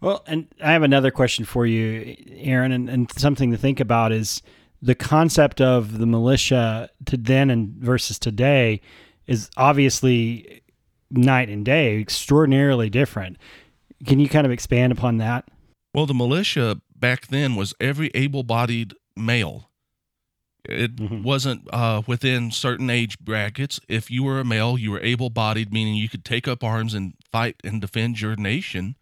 Well, 0.00 0.24
and 0.26 0.46
I 0.62 0.72
have 0.72 0.82
another 0.82 1.10
question 1.10 1.44
for 1.44 1.66
you, 1.66 2.16
Aaron, 2.30 2.72
and, 2.72 2.88
and 2.88 3.10
something 3.18 3.50
to 3.50 3.56
think 3.56 3.80
about 3.80 4.12
is 4.12 4.42
the 4.82 4.94
concept 4.94 5.60
of 5.60 5.98
the 5.98 6.06
militia 6.06 6.90
to 7.06 7.16
then 7.16 7.50
and 7.50 7.74
versus 7.76 8.18
today 8.18 8.80
is 9.26 9.50
obviously 9.56 10.62
night 11.10 11.48
and 11.48 11.64
day, 11.64 11.98
extraordinarily 12.00 12.90
different. 12.90 13.36
Can 14.06 14.18
you 14.20 14.28
kind 14.28 14.44
of 14.46 14.52
expand 14.52 14.92
upon 14.92 15.18
that? 15.18 15.48
Well, 15.94 16.06
the 16.06 16.14
militia 16.14 16.80
back 16.94 17.28
then 17.28 17.54
was 17.56 17.74
every 17.80 18.10
able-bodied 18.14 18.94
male. 19.16 19.70
It 20.68 20.96
Mhm. 20.96 21.22
wasn't 21.22 21.62
uh, 21.72 22.02
within 22.06 22.50
certain 22.50 22.90
age 22.90 23.18
brackets. 23.20 23.78
If 23.88 24.10
you 24.10 24.24
were 24.24 24.40
a 24.40 24.44
male, 24.44 24.76
you 24.76 24.90
were 24.90 25.00
able-bodied, 25.00 25.72
meaning 25.72 25.94
you 25.94 26.08
could 26.08 26.24
take 26.24 26.48
up 26.48 26.64
arms 26.64 26.92
and 26.92 27.14
fight 27.30 27.56
and 27.62 27.80
defend 27.80 28.20
your 28.20 28.34
nation. 28.36 28.96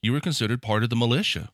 You 0.00 0.12
were 0.12 0.20
considered 0.20 0.62
part 0.62 0.84
of 0.84 0.90
the 0.90 0.96
militia. 0.96 1.50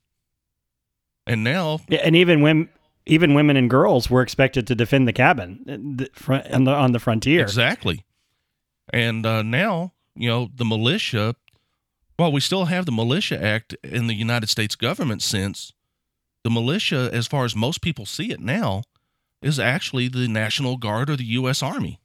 And 1.27 1.43
now, 1.43 1.81
Yeah, 1.89 2.01
and 2.05 2.15
even 2.15 2.43
women, 2.43 2.69
even 3.07 3.33
women 3.35 3.57
and 3.57 3.71
girls 3.71 4.11
were 4.11 4.21
expected 4.21 4.67
to 4.67 4.75
defend 4.75 5.09
the 5.09 5.13
cabin 5.15 5.65
uh, 6.29 6.41
on 6.53 6.65
the 6.65 6.75
on 6.75 6.93
the 6.93 6.99
frontier. 7.01 7.41
exactly. 7.43 8.05
And 8.93 9.25
uh, 9.27 9.43
now, 9.43 9.93
you 10.15 10.29
know, 10.29 10.51
the 10.55 10.65
militia. 10.65 11.37
While 12.17 12.31
we 12.31 12.41
still 12.41 12.67
have 12.67 12.87
the 12.87 12.93
Militia 12.93 13.43
Act 13.43 13.75
in 13.83 14.07
the 14.07 14.15
United 14.15 14.49
States 14.49 14.77
government 14.77 15.21
sense, 15.21 15.73
the 16.45 16.51
militia, 16.51 17.11
as 17.13 17.27
far 17.27 17.45
as 17.45 17.57
most 17.57 17.81
people 17.81 18.07
see 18.07 18.31
it 18.31 18.39
now, 18.39 18.85
is 19.43 19.59
actually 19.59 20.07
the 20.07 20.29
National 20.29 20.77
Guard 20.77 21.11
or 21.11 21.17
the 21.17 21.25
U.S. 21.25 21.61
Army. 21.63 21.99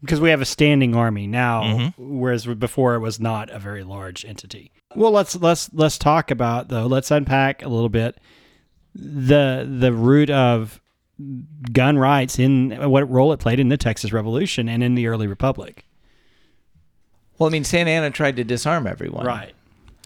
because 0.00 0.20
we 0.20 0.30
have 0.30 0.40
a 0.40 0.44
standing 0.44 0.94
army 0.94 1.26
now, 1.26 1.64
Mhm. 1.64 1.94
whereas 1.98 2.46
before 2.46 2.94
it 2.94 3.00
was 3.00 3.18
not 3.18 3.50
a 3.50 3.58
very 3.58 3.82
large 3.82 4.24
entity. 4.24 4.70
Well, 4.94 5.10
let's 5.10 5.34
let's 5.34 5.68
let's 5.74 5.98
talk 5.98 6.30
about 6.30 6.68
though. 6.68 6.86
Let's 6.86 7.10
unpack 7.10 7.64
a 7.64 7.68
little 7.68 7.88
bit 7.88 8.16
the 8.94 9.68
the 9.68 9.92
root 9.92 10.30
of 10.30 10.80
gun 11.72 11.98
rights 11.98 12.38
in 12.38 12.70
what 12.88 13.10
role 13.10 13.32
it 13.32 13.40
played 13.40 13.58
in 13.58 13.70
the 13.70 13.76
Texas 13.76 14.12
Revolution 14.12 14.68
and 14.68 14.84
in 14.84 14.94
the 14.94 15.08
early 15.08 15.26
republic. 15.26 15.84
Well, 17.38 17.48
I 17.48 17.52
mean, 17.52 17.64
Santa 17.64 17.90
Anna 17.90 18.10
tried 18.10 18.36
to 18.36 18.44
disarm 18.44 18.86
everyone. 18.86 19.26
Right. 19.26 19.54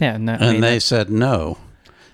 Yeah, 0.01 0.17
no, 0.17 0.33
I 0.33 0.37
And 0.37 0.53
mean, 0.53 0.61
they 0.61 0.75
that- 0.75 0.81
said 0.83 1.11
no. 1.11 1.59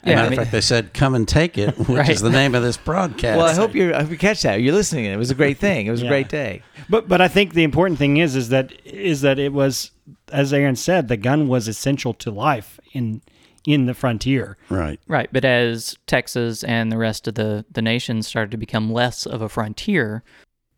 Yeah, 0.05 0.15
Matter 0.15 0.29
I 0.29 0.31
of 0.31 0.35
fact, 0.37 0.53
they 0.53 0.61
said, 0.61 0.95
"Come 0.95 1.15
and 1.17 1.27
take 1.27 1.59
it," 1.59 1.77
which 1.79 1.89
Right. 1.89 2.09
is 2.09 2.21
the 2.23 2.31
name 2.31 2.55
of 2.55 2.63
this 2.63 2.77
broadcast. 2.77 3.37
Well, 3.37 3.47
I 3.47 3.55
hope 3.55 3.75
you 3.75 3.93
I 3.93 4.03
hope 4.03 4.11
you 4.13 4.17
catch 4.17 4.43
that. 4.43 4.63
You're 4.63 4.75
listening. 4.75 5.07
It 5.07 5.17
was 5.19 5.31
a 5.33 5.35
great 5.35 5.59
thing. 5.59 5.87
It 5.87 5.91
was 5.91 6.01
Yeah. 6.03 6.07
a 6.07 6.11
great 6.11 6.29
day. 6.29 6.63
But 6.89 7.09
but 7.09 7.21
I 7.21 7.27
think 7.27 7.55
the 7.55 7.65
important 7.65 7.99
thing 7.99 8.17
is 8.17 8.37
is 8.37 8.49
that 8.51 8.73
is 8.87 9.23
that 9.23 9.39
it 9.41 9.53
was 9.53 9.91
as 10.33 10.53
Aaron 10.53 10.77
said, 10.77 11.09
the 11.09 11.17
gun 11.17 11.49
was 11.49 11.67
essential 11.67 12.15
to 12.15 12.31
life 12.31 12.79
in 12.93 13.23
in 13.67 13.87
the 13.87 13.93
frontier. 13.93 14.57
right. 14.71 15.01
Right, 15.09 15.29
but 15.33 15.45
as 15.45 15.97
Texas 16.07 16.63
and 16.65 16.91
the 16.93 16.97
rest 16.97 17.27
of 17.29 17.35
the, 17.35 17.67
the 17.71 17.83
nation 17.83 18.23
started 18.23 18.51
to 18.53 18.57
become 18.57 18.91
less 18.93 19.27
of 19.27 19.43
a 19.43 19.49
frontier, 19.49 20.23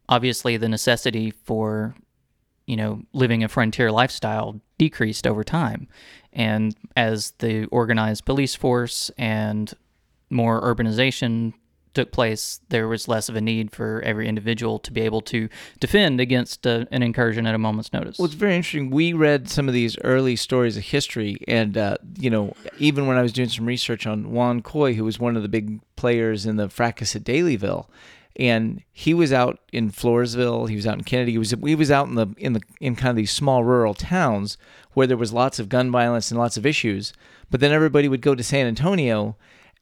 obviously 0.09 0.57
the 0.57 0.69
necessity 0.69 1.31
for, 1.45 1.95
you 2.71 2.77
know, 2.77 3.03
living 3.13 3.43
a 3.43 3.49
frontier 3.49 3.91
lifestyle 3.91 4.61
decreased 4.79 5.27
over 5.27 5.43
time. 5.43 5.89
And 6.33 6.77
as 6.97 7.33
the 7.41 7.65
organized 7.67 8.25
police 8.25 8.55
force 8.55 9.11
and 9.19 9.75
more 10.31 10.63
urbanization 10.63 11.53
took 11.95 12.13
place, 12.13 12.61
there 12.69 12.87
was 12.87 13.09
less 13.09 13.29
of 13.29 13.35
a 13.35 13.41
need 13.41 13.73
for 13.73 14.01
every 14.03 14.29
individual 14.29 14.79
to 14.79 14.93
be 14.93 15.01
able 15.01 15.21
to 15.23 15.49
defend 15.81 16.21
against 16.21 16.65
uh 16.65 16.85
an 16.93 17.03
incursion 17.03 17.45
at 17.45 17.57
a 17.57 17.59
moment's 17.59 17.93
notice. 17.93 18.21
Well, 18.21 18.27
it's 18.27 18.35
very 18.35 18.55
interesting. 18.55 18.91
We 18.91 19.15
read 19.15 19.51
some 19.51 19.67
of 19.67 19.75
these 19.75 19.99
early 20.05 20.37
stories 20.37 20.77
of 20.77 20.85
history, 20.85 21.39
and 21.49 21.77
uh, 21.77 21.97
you 22.21 22.31
know, 22.31 22.55
even 22.79 23.09
when 23.09 23.17
I 23.17 23.23
was 23.23 23.33
doing 23.33 23.49
some 23.49 23.67
research 23.67 24.07
on 24.07 24.31
Juan 24.31 24.63
Coy, 24.63 24.95
who 24.95 25.03
was 25.03 25.19
one 25.19 25.37
of 25.37 25.43
the 25.43 25.49
big 25.49 25.81
players 25.97 26.47
in 26.47 26.55
the 26.55 26.69
fracas 26.69 27.17
at 27.17 27.25
Dalyville, 27.25 27.87
and 28.37 28.83
he 28.93 29.13
was 29.13 29.33
out 29.33 29.61
in 29.73 29.91
Floresville, 29.91 30.69
he 30.69 30.77
was 30.77 30.87
out 30.87 30.99
in 30.99 31.05
Kenedy, 31.05 31.31
he 31.31 31.39
was 31.39 31.55
he 31.65 31.75
was 31.75 31.91
out 31.91 32.09
in 32.09 32.15
the 32.15 32.29
in 32.37 32.53
the 32.53 32.63
in 32.81 32.97
kind 32.97 33.11
of 33.11 33.17
these 33.17 33.33
small 33.33 33.65
rural 33.65 33.95
towns 33.95 34.57
where 34.93 35.07
there 35.07 35.17
was 35.17 35.33
lots 35.33 35.59
of 35.59 35.69
gun 35.69 35.91
violence 35.91 36.31
and 36.31 36.39
lots 36.39 36.57
of 36.57 36.67
issues. 36.67 37.13
But 37.51 37.61
then 37.61 37.73
everybody 37.73 38.09
would 38.09 38.23
go 38.23 38.35
to 38.35 38.43
San 38.43 38.67
Antonio, 38.67 39.37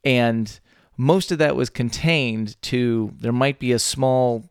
and 0.04 0.58
most 0.96 1.30
of 1.30 1.38
that 1.38 1.56
was 1.56 1.70
contained 1.70 2.60
to 2.62 3.12
there 3.18 3.32
might 3.32 3.58
be 3.58 3.72
a 3.72 3.78
small 3.78 4.50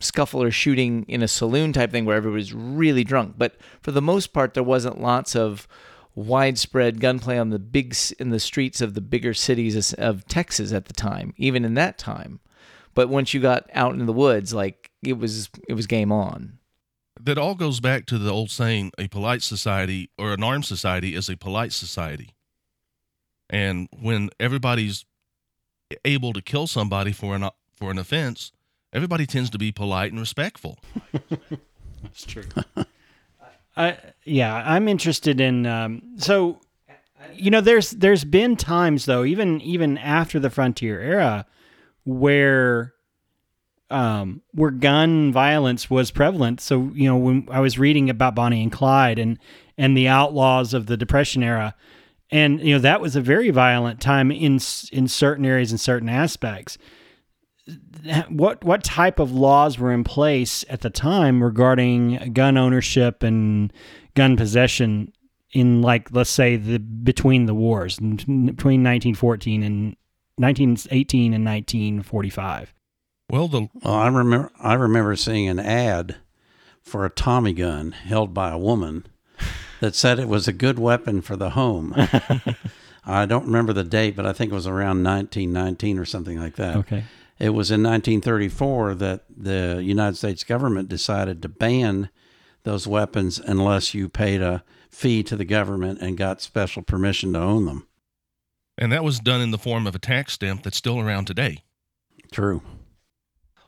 scuffle 0.00 0.42
or 0.42 0.50
shooting 0.50 1.04
in 1.08 1.22
a 1.22 1.28
saloon 1.28 1.72
type 1.72 1.90
thing 1.90 2.04
where 2.04 2.16
everybody's 2.16 2.52
really 2.52 3.04
drunk. 3.04 3.34
But 3.38 3.56
for 3.80 3.90
the 3.90 4.02
most 4.02 4.32
part, 4.32 4.54
there 4.54 4.62
wasn't 4.62 5.00
lots 5.00 5.34
of 5.34 5.66
widespread 6.14 7.00
gunplay 7.00 7.38
on 7.38 7.50
the 7.50 7.58
big 7.58 7.96
in 8.18 8.30
the 8.30 8.40
streets 8.40 8.80
of 8.80 8.94
the 8.94 9.00
bigger 9.00 9.34
cities 9.34 9.92
of- 9.92 9.98
of 9.98 10.26
Texas 10.26 10.72
at 10.72 10.84
the 10.86 10.92
time, 10.92 11.34
even 11.36 11.64
in 11.64 11.74
that 11.74 11.98
time. 11.98 12.40
But 12.94 13.08
once 13.08 13.34
you 13.34 13.40
got 13.40 13.68
out 13.74 13.94
in 13.94 14.06
the 14.06 14.12
woods, 14.12 14.54
like 14.54 14.90
it 15.02 15.18
was 15.18 15.50
it 15.68 15.74
was 15.74 15.86
game 15.86 16.12
on. 16.12 16.58
That 17.20 17.38
all 17.38 17.54
goes 17.54 17.80
back 17.80 18.06
to 18.06 18.18
the 18.18 18.30
old 18.30 18.50
saying 18.50 18.92
a 18.98 19.08
polite 19.08 19.42
society 19.42 20.10
or 20.18 20.32
an 20.32 20.42
armed 20.42 20.64
society 20.64 21.14
is 21.14 21.28
a 21.28 21.36
polite 21.36 21.72
society. 21.72 22.34
And 23.48 23.88
when 23.92 24.30
everybody's 24.40 25.04
able 26.04 26.32
to 26.32 26.42
kill 26.42 26.66
somebody 26.66 27.12
for 27.12 27.34
an 27.34 27.48
for 27.74 27.90
an 27.90 27.98
offense, 27.98 28.52
everybody 28.92 29.26
tends 29.26 29.50
to 29.50 29.58
be 29.58 29.72
polite 29.72 30.12
and 30.12 30.20
respectful. 30.20 30.78
That's 32.02 32.24
true. 32.26 32.44
I 33.76 33.98
yeah, 34.24 34.62
I'm 34.64 34.88
interested 34.88 35.40
in 35.40 35.66
um, 35.66 36.02
so 36.16 36.60
you 37.32 37.50
know 37.50 37.60
there's 37.60 37.90
there's 37.90 38.24
been 38.24 38.56
times 38.56 39.06
though 39.06 39.24
even 39.24 39.60
even 39.60 39.98
after 39.98 40.38
the 40.38 40.50
frontier 40.50 41.00
era 41.00 41.46
where 42.04 42.94
um 43.90 44.42
where 44.52 44.70
gun 44.70 45.32
violence 45.32 45.90
was 45.90 46.10
prevalent. 46.10 46.60
So 46.60 46.90
you 46.94 47.08
know 47.08 47.16
when 47.16 47.48
I 47.50 47.60
was 47.60 47.78
reading 47.78 48.10
about 48.10 48.34
Bonnie 48.34 48.62
and 48.62 48.72
Clyde 48.72 49.18
and 49.18 49.38
and 49.76 49.96
the 49.96 50.08
outlaws 50.08 50.74
of 50.74 50.86
the 50.86 50.96
depression 50.96 51.42
era 51.42 51.74
and 52.30 52.60
you 52.60 52.74
know 52.74 52.80
that 52.80 53.00
was 53.00 53.16
a 53.16 53.20
very 53.20 53.50
violent 53.50 54.00
time 54.00 54.30
in 54.30 54.58
in 54.92 55.08
certain 55.08 55.44
areas 55.44 55.70
and 55.70 55.80
certain 55.80 56.08
aspects. 56.08 56.78
What 58.28 58.64
what 58.64 58.82
type 58.82 59.18
of 59.18 59.32
laws 59.32 59.78
were 59.78 59.92
in 59.92 60.04
place 60.04 60.64
at 60.68 60.80
the 60.80 60.90
time 60.90 61.42
regarding 61.42 62.32
gun 62.32 62.56
ownership 62.56 63.22
and 63.22 63.72
gun 64.14 64.36
possession 64.36 65.12
in 65.52 65.80
like 65.80 66.10
let's 66.12 66.28
say 66.28 66.56
the 66.56 66.78
between 66.78 67.46
the 67.46 67.54
wars 67.54 67.98
between 67.98 68.82
1914 68.82 69.62
and 69.62 69.96
1918 70.36 71.32
and 71.32 71.44
1945 71.44 72.74
Well, 73.30 73.48
the 73.48 73.68
Well, 73.82 73.94
I 73.94 74.08
remember 74.08 74.50
I 74.58 74.74
remember 74.74 75.16
seeing 75.16 75.48
an 75.48 75.58
ad 75.58 76.16
for 76.82 77.04
a 77.04 77.10
Tommy 77.10 77.52
gun 77.52 77.92
held 77.92 78.34
by 78.34 78.50
a 78.50 78.58
woman 78.58 79.06
that 79.80 79.94
said 79.94 80.18
it 80.18 80.28
was 80.28 80.46
a 80.46 80.52
good 80.52 80.78
weapon 80.78 81.20
for 81.20 81.36
the 81.36 81.50
home. 81.50 81.94
I 83.06 83.26
don't 83.26 83.46
remember 83.46 83.72
the 83.72 83.84
date, 83.84 84.16
but 84.16 84.26
I 84.26 84.32
think 84.32 84.50
it 84.50 84.54
was 84.54 84.66
around 84.66 85.04
1919 85.04 85.98
or 85.98 86.04
something 86.04 86.38
like 86.38 86.56
that. 86.56 86.76
Okay. 86.76 87.04
It 87.38 87.50
was 87.50 87.70
in 87.70 87.82
1934 87.82 88.94
that 88.94 89.24
the 89.36 89.80
United 89.82 90.16
States 90.16 90.44
government 90.44 90.88
decided 90.88 91.42
to 91.42 91.48
ban 91.48 92.08
those 92.62 92.86
weapons 92.86 93.38
unless 93.38 93.92
you 93.92 94.08
paid 94.08 94.40
a 94.40 94.64
fee 94.88 95.22
to 95.24 95.36
the 95.36 95.44
government 95.44 96.00
and 96.00 96.16
got 96.16 96.40
special 96.40 96.82
permission 96.82 97.32
to 97.32 97.40
own 97.40 97.66
them. 97.66 97.86
And 98.76 98.90
that 98.92 99.04
was 99.04 99.20
done 99.20 99.40
in 99.40 99.50
the 99.50 99.58
form 99.58 99.86
of 99.86 99.94
a 99.94 99.98
tax 99.98 100.32
stamp 100.32 100.62
that's 100.62 100.76
still 100.76 100.98
around 100.98 101.26
today. 101.26 101.62
True. 102.32 102.62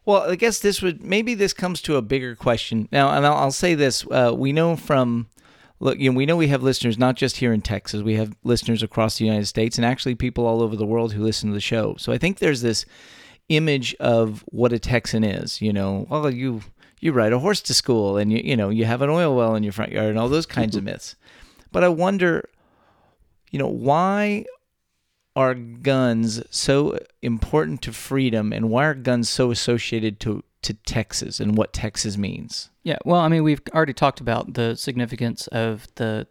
Well, 0.05 0.31
I 0.31 0.37
guess 0.37 0.61
this 0.61 0.83
would 0.83 1.03
maybe 1.03 1.35
this 1.35 1.53
comes 1.53 1.81
to 1.83 1.97
a 1.97 2.03
bigger 2.03 2.37
question 2.37 2.89
now, 2.93 3.11
and 3.11 3.27
I'll, 3.27 3.37
I'll 3.37 3.51
say 3.51 3.75
this: 3.75 4.07
uh, 4.11 4.33
we 4.37 4.53
know 4.53 4.77
from 4.77 5.27
look, 5.81 5.99
you 5.99 6.11
know, 6.11 6.17
we 6.17 6.27
know 6.27 6.37
we 6.37 6.49
have 6.49 6.63
listeners 6.63 6.97
not 6.97 7.17
just 7.17 7.37
here 7.37 7.53
in 7.53 7.61
Texas. 7.61 8.03
We 8.03 8.15
have 8.15 8.37
listeners 8.45 8.83
across 8.85 9.19
the 9.19 9.25
United 9.25 9.47
States, 9.47 9.77
and 9.77 9.85
actually 9.85 10.15
people 10.15 10.47
all 10.47 10.63
over 10.63 10.77
the 10.77 10.87
world 10.87 11.13
who 11.13 11.23
listen 11.23 11.49
to 11.51 11.55
the 11.55 11.61
show. 11.61 11.97
So 11.99 12.13
I 12.13 12.19
think 12.19 12.39
there's 12.39 12.63
this 12.63 12.87
image 13.49 13.95
of 13.97 14.45
what 14.47 14.73
a 14.73 14.79
Texan 14.79 15.25
is. 15.25 15.61
You 15.61 15.73
know, 15.73 16.07
well, 16.09 16.31
you 16.31 16.63
you 17.01 17.13
ride 17.13 17.33
a 17.33 17.41
horse 17.41 17.61
to 17.63 17.75
school, 17.75 18.17
and 18.17 18.33
you 18.33 18.39
you 18.39 18.57
know 18.57 18.71
you 18.71 18.85
have 18.85 19.03
an 19.03 19.11
oil 19.11 19.37
well 19.37 19.57
in 19.57 19.65
your 19.65 19.73
front 19.73 19.91
yard, 19.93 20.11
and 20.11 20.19
all 20.19 20.29
those 20.29 20.47
kinds 20.47 20.77
of 20.77 20.85
myths. 20.85 21.17
But 21.73 21.83
I 21.83 21.89
wonder, 21.89 22.49
you 23.51 23.59
know, 23.59 23.69
why 23.69 24.45
are 25.37 25.55
guns 25.55 26.43
so 26.51 26.99
important 27.21 27.83
to 27.83 27.93
freedom 27.93 28.55
and 28.55 28.71
why 28.71 28.87
are 28.87 28.95
guns 28.95 29.29
so 29.29 29.51
associated 29.51 30.19
to, 30.19 30.43
to 30.63 30.73
Texas 30.73 31.39
and 31.39 31.57
what 31.57 31.75
Texas 31.75 32.17
means? 32.17 32.71
Yeah, 32.83 32.97
well, 33.05 33.21
I 33.21 33.29
mean, 33.29 33.45
we've 33.45 33.61
already 33.75 33.93
talked 33.93 34.21
about 34.21 34.55
the 34.55 34.75
significance 34.77 35.47
of 35.49 35.87
the, 35.97 36.27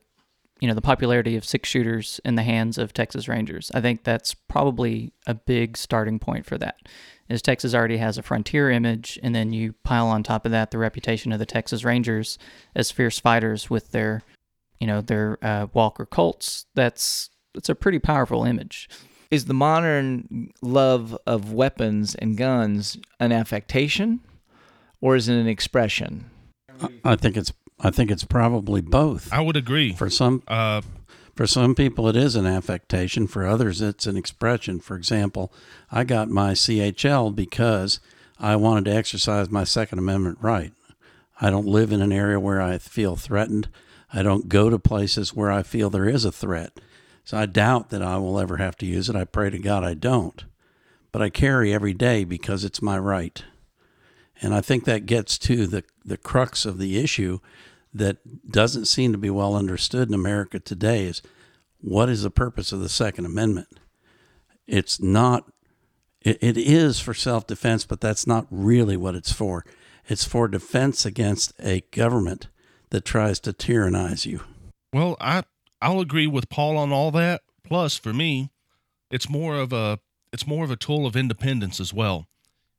you 0.59 0.67
know, 0.67 0.73
the 0.73 0.81
popularity 0.81 1.35
of 1.35 1.45
six 1.45 1.69
shooters 1.69 2.19
in 2.25 2.33
the 2.33 2.43
hands 2.43 2.79
of 2.79 2.93
Texas 2.93 3.27
Rangers. 3.27 3.71
I 3.75 3.81
think 3.81 4.03
that's 4.03 4.33
probably 4.33 5.13
a 5.27 5.35
big 5.35 5.77
starting 5.77 6.17
point 6.17 6.47
for 6.47 6.57
that. 6.57 6.77
Is 7.29 7.41
Texas 7.41 7.73
already 7.75 7.97
has 7.97 8.17
a 8.17 8.23
frontier 8.23 8.69
image, 8.69 9.19
and 9.21 9.33
then 9.33 9.51
you 9.51 9.73
pile 9.83 10.07
on 10.07 10.23
top 10.23 10.45
of 10.45 10.51
that 10.51 10.71
the 10.71 10.77
reputation 10.77 11.31
of 11.31 11.39
the 11.39 11.45
Texas 11.45 11.83
Rangers 11.83 12.37
as 12.75 12.91
fierce 12.91 13.19
fighters 13.19 13.69
with 13.69 13.91
their, 13.91 14.21
you 14.79 14.85
know, 14.85 15.01
their 15.01 15.39
uh, 15.43 15.67
Walker 15.73 16.05
Colts. 16.05 16.67
That's 16.75 17.29
it's 17.55 17.69
a 17.69 17.75
pretty 17.75 17.99
powerful 17.99 18.43
image. 18.43 18.89
Is 19.31 19.45
the 19.45 19.53
modern 19.53 20.51
love 20.61 21.17
of 21.25 21.51
weapons 21.51 22.15
and 22.15 22.37
guns 22.37 22.97
an 23.19 23.31
affectation 23.31 24.21
or 25.01 25.15
is 25.15 25.27
it 25.27 25.35
an 25.35 25.47
expression? 25.47 26.29
I 27.03 27.15
think 27.15 27.37
it's 27.37 27.51
I 27.79 27.89
think 27.89 28.11
it's 28.11 28.23
probably 28.23 28.81
both. 28.81 29.31
I 29.33 29.41
would 29.41 29.57
agree. 29.57 29.93
For 29.93 30.09
some 30.09 30.43
Uh, 30.47 30.81
for 31.35 31.47
some 31.47 31.75
people 31.75 32.07
it 32.07 32.15
is 32.15 32.35
an 32.35 32.45
affectation, 32.45 33.27
for 33.27 33.45
others 33.45 33.81
it's 33.81 34.07
an 34.07 34.15
expression. 34.15 34.79
For 34.79 34.95
example, 34.95 35.51
I 35.91 36.03
got 36.03 36.29
my 36.29 36.53
CHL 36.53 37.35
because 37.35 37.99
I 38.39 38.55
wanted 38.55 38.85
to 38.85 38.95
exercise 38.95 39.49
my 39.49 39.63
second 39.63 39.99
amendment 39.99 40.37
right. 40.41 40.71
I 41.41 41.49
don't 41.49 41.67
live 41.67 41.91
in 41.91 42.01
an 42.01 42.13
area 42.13 42.39
where 42.39 42.61
I 42.61 42.77
feel 42.77 43.15
threatened. 43.15 43.67
I 44.13 44.23
don't 44.23 44.47
go 44.47 44.69
to 44.69 44.79
places 44.79 45.33
where 45.33 45.51
I 45.51 45.63
feel 45.63 45.89
there 45.89 46.07
is 46.07 46.23
a 46.23 46.31
threat. 46.31 46.71
So 47.25 47.37
I 47.37 47.47
doubt 47.47 47.89
that 47.89 48.03
I 48.03 48.17
will 48.17 48.39
ever 48.39 48.57
have 48.57 48.77
to 48.77 48.85
use 48.85 49.09
it. 49.09 49.15
I 49.15 49.25
pray 49.25 49.49
to 49.49 49.57
God 49.57 49.83
I 49.83 49.95
don't. 49.95 50.45
But 51.11 51.23
I 51.23 51.29
carry 51.29 51.73
every 51.73 51.93
day 51.93 52.23
because 52.23 52.63
it's 52.63 52.81
my 52.81 52.99
right. 52.99 53.43
And 54.41 54.53
I 54.53 54.61
think 54.61 54.85
that 54.85 55.07
gets 55.07 55.37
to 55.39 55.65
the, 55.65 55.83
the 56.03 56.17
crux 56.17 56.65
of 56.65 56.77
the 56.77 56.97
issue 56.99 57.39
that 57.93 58.17
doesn't 58.51 58.85
seem 58.85 59.11
to 59.11 59.17
be 59.17 59.29
well 59.29 59.55
understood 59.55 60.07
in 60.07 60.13
America 60.13 60.59
today 60.59 61.05
is 61.05 61.21
what 61.79 62.09
is 62.09 62.23
the 62.23 62.29
purpose 62.29 62.71
of 62.71 62.79
the 62.79 62.89
Second 62.89 63.25
Amendment? 63.25 63.79
It's 64.67 65.01
not, 65.01 65.51
it, 66.21 66.37
it 66.41 66.57
is 66.57 66.99
for 66.99 67.13
self 67.13 67.47
defense, 67.47 67.85
but 67.85 68.01
that's 68.01 68.27
not 68.27 68.45
really 68.51 68.97
what 68.97 69.15
it's 69.15 69.31
for. 69.31 69.65
It's 70.07 70.25
for 70.25 70.47
defense 70.47 71.05
against 71.05 71.53
a 71.59 71.81
government 71.91 72.49
that 72.89 73.05
tries 73.05 73.39
to 73.41 73.53
tyrannize 73.53 74.25
you. 74.25 74.41
Well, 74.93 75.17
I 75.19 75.43
I'll 75.81 75.99
agree 75.99 76.27
with 76.27 76.49
Paul 76.49 76.77
on 76.77 76.91
all 76.91 77.11
that. 77.11 77.41
Plus, 77.63 77.97
for 77.97 78.13
me, 78.13 78.49
it's 79.11 79.29
more 79.29 79.57
of 79.57 79.73
a 79.73 79.99
it's 80.31 80.47
more 80.47 80.65
of 80.65 80.71
a 80.71 80.75
tool 80.75 81.05
of 81.05 81.15
independence 81.15 81.79
as 81.79 81.93
well. 81.93 82.27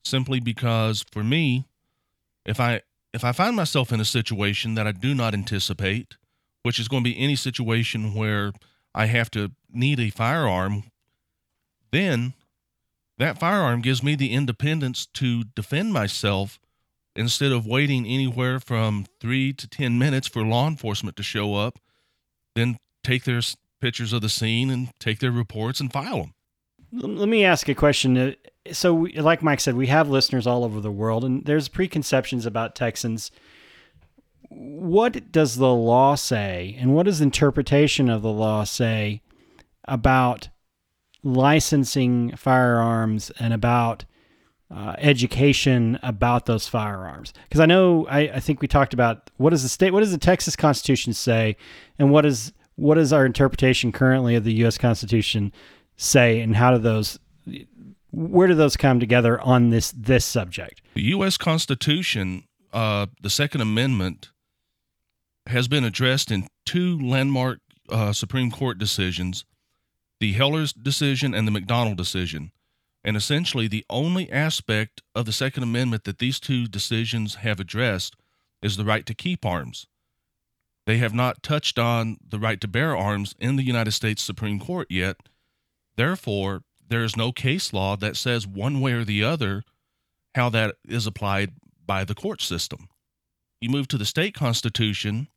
Simply 0.05 0.41
because 0.41 1.05
for 1.11 1.25
me, 1.25 1.67
if 2.45 2.61
I 2.61 2.83
if 3.13 3.25
I 3.25 3.33
find 3.33 3.57
myself 3.57 3.93
in 3.93 4.01
a 4.01 4.05
situation 4.05 4.75
that 4.75 4.87
I 4.87 4.93
do 4.93 5.15
not 5.15 5.35
anticipate, 5.35 6.17
which 6.63 6.79
is 6.79 6.89
going 6.89 7.03
to 7.03 7.11
be 7.11 7.19
any 7.19 7.37
situation 7.37 8.15
where 8.15 8.53
I 8.95 9.07
have 9.07 9.31
to 9.33 9.53
need 9.73 10.01
a 10.01 10.11
firearm, 10.11 10.85
then 11.93 12.35
that 13.19 13.39
firearm 13.39 13.81
gives 13.81 14.03
me 14.03 14.15
the 14.15 14.33
independence 14.33 15.07
to 15.15 15.45
defend 15.45 15.93
myself 15.93 16.59
instead 17.15 17.53
of 17.53 17.67
waiting 17.67 18.05
anywhere 18.07 18.61
from 18.61 19.07
three 19.21 19.53
to 19.55 19.67
10 19.67 19.99
minutes 19.99 20.29
for 20.29 20.43
law 20.43 20.69
enforcement 20.69 21.17
to 21.17 21.23
show 21.23 21.55
up, 21.55 21.79
then 22.55 22.79
take 23.07 23.25
their 23.25 23.41
pictures 23.81 24.13
of 24.13 24.21
the 24.21 24.29
scene 24.29 24.71
and 24.71 24.89
take 24.99 25.19
their 25.19 25.31
reports 25.33 25.81
and 25.81 25.93
file 25.93 26.19
them. 26.19 26.35
Let 26.93 27.29
me 27.29 27.45
ask 27.45 27.69
a 27.69 27.75
question. 27.75 28.17
Uh, 28.17 28.33
So, 28.73 28.95
we, 28.95 29.13
like 29.21 29.43
Mike 29.43 29.61
said, 29.61 29.77
we 29.77 29.87
have 29.89 30.09
listeners 30.09 30.47
all 30.47 30.65
over 30.65 30.81
the 30.81 30.91
world, 30.91 31.25
and 31.25 31.45
there's 31.45 31.69
preconceptions 31.69 32.47
about 32.47 32.75
Texans. 32.75 33.31
What 34.49 35.31
does 35.31 35.57
the 35.57 35.73
law 35.73 36.15
say, 36.17 36.77
and 36.81 36.95
what 36.95 37.07
does 37.07 37.21
interpretation 37.21 38.09
of 38.09 38.23
the 38.23 38.33
law 38.33 38.65
say 38.65 39.21
about 39.85 40.49
licensing 41.23 42.35
firearms 42.37 43.31
and 43.39 43.53
about 43.53 44.05
uh, 44.71 44.95
education 44.99 45.99
about 46.03 46.47
those 46.47 46.69
firearms? 46.69 47.33
Because 47.45 47.61
I 47.61 47.67
know 47.67 48.07
I, 48.09 48.21
I 48.35 48.41
think 48.41 48.61
we 48.61 48.69
talked 48.69 48.95
about 48.95 49.31
what 49.37 49.51
does 49.51 49.63
the 49.63 49.69
state, 49.69 49.93
what 49.93 50.01
does 50.01 50.13
the 50.13 50.19
Texas 50.19 50.57
Constitution 50.57 51.13
say, 51.13 51.57
and 51.99 52.11
what 52.11 52.25
is 52.25 52.53
what 52.77 52.99
is 52.99 53.13
our 53.13 53.27
interpretation 53.27 53.91
currently 53.93 54.35
of 54.35 54.45
the 54.45 54.55
U.S. 54.55 54.79
Constitution 54.79 55.53
say, 55.97 56.41
and 56.41 56.55
how 56.57 56.71
do 56.71 56.79
those 56.79 57.19
where 58.11 58.49
do 58.49 58.55
those 58.55 58.77
come 58.77 59.01
together 59.01 59.41
on 59.41 59.71
this 59.71 59.93
this 59.93 60.25
subject? 60.25 60.83
The 60.95 61.03
U.S. 61.03 61.37
Constitution, 61.37 62.45
uh, 62.73 63.07
the 63.21 63.31
Second 63.31 63.61
Amendment, 63.61 64.31
has 65.47 65.69
been 65.69 65.85
addressed 65.85 66.31
in 66.31 66.47
two 66.65 66.99
landmark 66.99 67.61
uh, 67.91 68.13
Supreme 68.13 68.51
Court 68.51 68.79
decisions 68.79 69.45
the 70.19 70.33
Heller's 70.33 70.73
decision 70.73 71.35
and 71.35 71.47
the 71.47 71.53
McDonald 71.53 71.99
decision. 71.99 72.51
And 73.05 73.17
essentially, 73.17 73.69
the 73.69 73.85
only 73.91 74.31
aspect 74.33 75.03
of 75.15 75.27
the 75.27 75.33
Second 75.33 75.63
Amendment 75.63 76.05
that 76.05 76.19
these 76.19 76.41
two 76.41 76.67
decisions 76.67 77.37
have 77.37 77.61
addressed 77.61 78.17
is 78.63 78.77
the 78.77 78.85
right 78.85 79.07
to 79.07 79.15
keep 79.15 79.45
arms. 79.45 79.87
They 80.87 80.99
have 80.99 81.13
not 81.13 81.43
touched 81.43 81.79
on 81.79 82.19
the 82.27 82.39
right 82.39 82.61
to 82.61 82.69
bear 82.69 82.97
arms 82.97 83.35
in 83.41 83.57
the 83.57 83.65
United 83.65 83.91
States 83.91 84.23
Supreme 84.23 84.61
Court 84.61 84.87
yet. 84.89 85.17
Therefore, 85.97 86.63
there 86.89 87.03
is 87.03 87.17
no 87.17 87.33
case 87.33 87.73
law 87.73 87.97
that 87.97 88.17
says 88.17 88.47
one 88.47 88.81
way 88.81 88.93
or 88.93 89.05
the 89.05 89.25
other 89.25 89.65
how 90.37 90.49
that 90.51 90.77
is 90.89 91.07
applied 91.07 91.55
by 91.85 92.05
the 92.05 92.15
court 92.15 92.41
system. 92.41 92.89
You 93.61 93.71
move 93.71 93.89
to 93.89 93.99
the 93.99 94.05
state 94.05 94.35
constitution, 94.35 95.29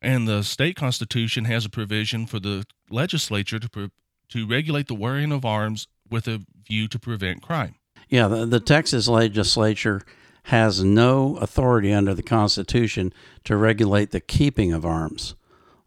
and 0.00 0.28
the 0.28 0.42
state 0.42 0.76
constitution 0.76 1.46
has 1.46 1.64
a 1.64 1.70
provision 1.70 2.26
for 2.26 2.38
the 2.38 2.64
legislature 2.90 3.58
to 3.58 3.68
pre- 3.68 3.90
to 4.28 4.46
regulate 4.46 4.86
the 4.86 4.94
wearing 4.94 5.32
of 5.32 5.44
arms 5.44 5.88
with 6.08 6.28
a 6.28 6.42
view 6.68 6.86
to 6.86 6.98
prevent 6.98 7.42
crime. 7.42 7.76
Yeah, 8.10 8.28
the, 8.28 8.44
the 8.44 8.60
Texas 8.60 9.08
legislature 9.08 10.02
has 10.48 10.82
no 10.82 11.36
authority 11.38 11.92
under 11.92 12.14
the 12.14 12.22
Constitution 12.22 13.12
to 13.44 13.56
regulate 13.56 14.10
the 14.12 14.20
keeping 14.20 14.72
of 14.72 14.84
arms, 14.84 15.34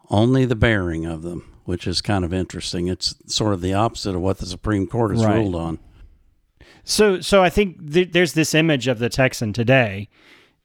only 0.09 0.45
the 0.45 0.55
bearing 0.55 1.05
of 1.05 1.23
them, 1.23 1.43
which 1.65 1.87
is 1.87 1.99
kind 2.01 2.23
of 2.23 2.31
interesting. 2.33 2.87
It's 2.87 3.15
sort 3.25 3.53
of 3.53 3.61
the 3.61 3.73
opposite 3.73 4.15
of 4.15 4.21
what 4.21 4.37
the 4.37 4.45
Supreme 4.45 4.85
Court 4.85 5.11
has 5.11 5.25
Right. 5.25 5.35
ruled 5.37 5.55
on. 5.55 5.79
So, 6.83 7.21
so 7.21 7.43
I 7.43 7.49
think 7.49 7.91
th- 7.93 8.11
there's 8.11 8.33
this 8.33 8.53
image 8.53 8.87
of 8.87 8.99
the 8.99 9.09
Texan 9.09 9.51
today, 9.53 10.09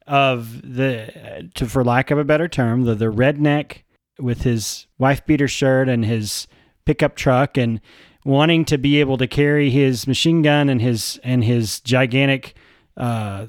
of 0.06 0.60
the, 0.62 1.10
uh, 1.16 1.42
to 1.54 1.66
for 1.66 1.82
lack 1.82 2.10
of 2.10 2.18
a 2.18 2.24
better 2.24 2.48
term, 2.48 2.84
the 2.84 2.94
the 2.94 3.06
redneck 3.06 3.78
with 4.18 4.42
his 4.42 4.86
wife 4.98 5.24
beater 5.26 5.48
shirt 5.48 5.88
and 5.88 6.04
his 6.04 6.46
pickup 6.84 7.16
truck 7.16 7.56
and 7.58 7.80
wanting 8.24 8.64
to 8.66 8.78
be 8.78 9.00
able 9.00 9.16
to 9.18 9.26
carry 9.26 9.70
his 9.70 10.06
machine 10.06 10.42
gun 10.42 10.68
and 10.68 10.80
his 10.80 11.18
and 11.24 11.44
his 11.44 11.80
gigantic, 11.80 12.54
uh, 12.96 13.46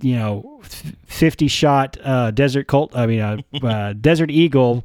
you 0.00 0.16
know, 0.16 0.60
fifty 0.62 1.48
shot 1.48 1.96
uh, 2.02 2.30
desert 2.30 2.66
colt. 2.66 2.92
I 2.94 3.06
mean, 3.06 3.20
uh, 3.20 3.38
uh, 3.62 3.92
desert 3.94 4.30
eagle 4.30 4.84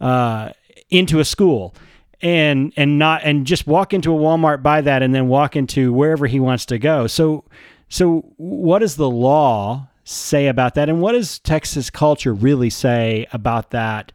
uh, 0.00 0.50
into 0.90 1.20
a 1.20 1.24
school 1.24 1.74
and 2.22 2.72
and 2.76 2.98
not 2.98 3.22
and 3.24 3.46
just 3.46 3.66
walk 3.66 3.94
into 3.94 4.14
a 4.14 4.18
Walmart, 4.18 4.62
buy 4.62 4.80
that, 4.80 5.02
and 5.02 5.14
then 5.14 5.28
walk 5.28 5.56
into 5.56 5.92
wherever 5.92 6.26
he 6.26 6.40
wants 6.40 6.66
to 6.66 6.78
go. 6.78 7.06
So, 7.06 7.44
so 7.88 8.32
what 8.36 8.80
does 8.80 8.96
the 8.96 9.10
law 9.10 9.88
say 10.04 10.48
about 10.48 10.74
that, 10.74 10.88
and 10.88 11.00
what 11.00 11.12
does 11.12 11.38
Texas 11.38 11.90
culture 11.90 12.34
really 12.34 12.70
say 12.70 13.26
about 13.32 13.70
that 13.70 14.12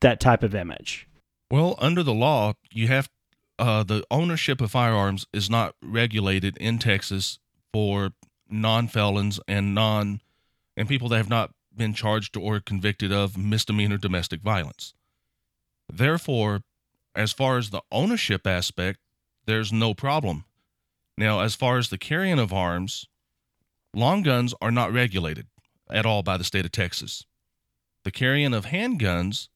that 0.00 0.20
type 0.20 0.42
of 0.42 0.54
image? 0.54 1.06
Well, 1.50 1.76
under 1.78 2.02
the 2.02 2.14
law, 2.14 2.54
you 2.72 2.88
have 2.88 3.08
uh, 3.58 3.82
the 3.84 4.04
ownership 4.10 4.60
of 4.60 4.70
firearms 4.70 5.26
is 5.32 5.48
not 5.48 5.74
regulated 5.82 6.56
in 6.58 6.78
Texas 6.78 7.38
for 7.72 8.12
non-felons 8.48 9.40
and 9.48 9.74
non 9.74 10.20
and 10.76 10.88
people 10.88 11.08
that 11.08 11.16
have 11.16 11.30
not 11.30 11.52
been 11.74 11.94
charged 11.94 12.36
or 12.36 12.60
convicted 12.60 13.12
of 13.12 13.36
misdemeanor 13.36 13.98
domestic 13.98 14.40
violence. 14.40 14.94
Therefore, 15.92 16.62
as 17.14 17.32
far 17.32 17.58
as 17.58 17.70
the 17.70 17.82
ownership 17.90 18.46
aspect, 18.46 18.98
there's 19.46 19.72
no 19.72 19.94
problem. 19.94 20.44
Now, 21.16 21.40
as 21.40 21.54
far 21.54 21.78
as 21.78 21.88
the 21.88 21.98
carrying 21.98 22.38
of 22.38 22.52
arms, 22.52 23.06
long 23.94 24.22
guns 24.22 24.54
are 24.60 24.70
not 24.70 24.92
regulated 24.92 25.46
at 25.90 26.04
all 26.04 26.22
by 26.22 26.36
the 26.36 26.44
state 26.44 26.64
of 26.64 26.72
Texas. 26.72 27.24
The 28.04 28.10
carrying 28.10 28.52
of 28.52 28.66
handguns 28.66 29.48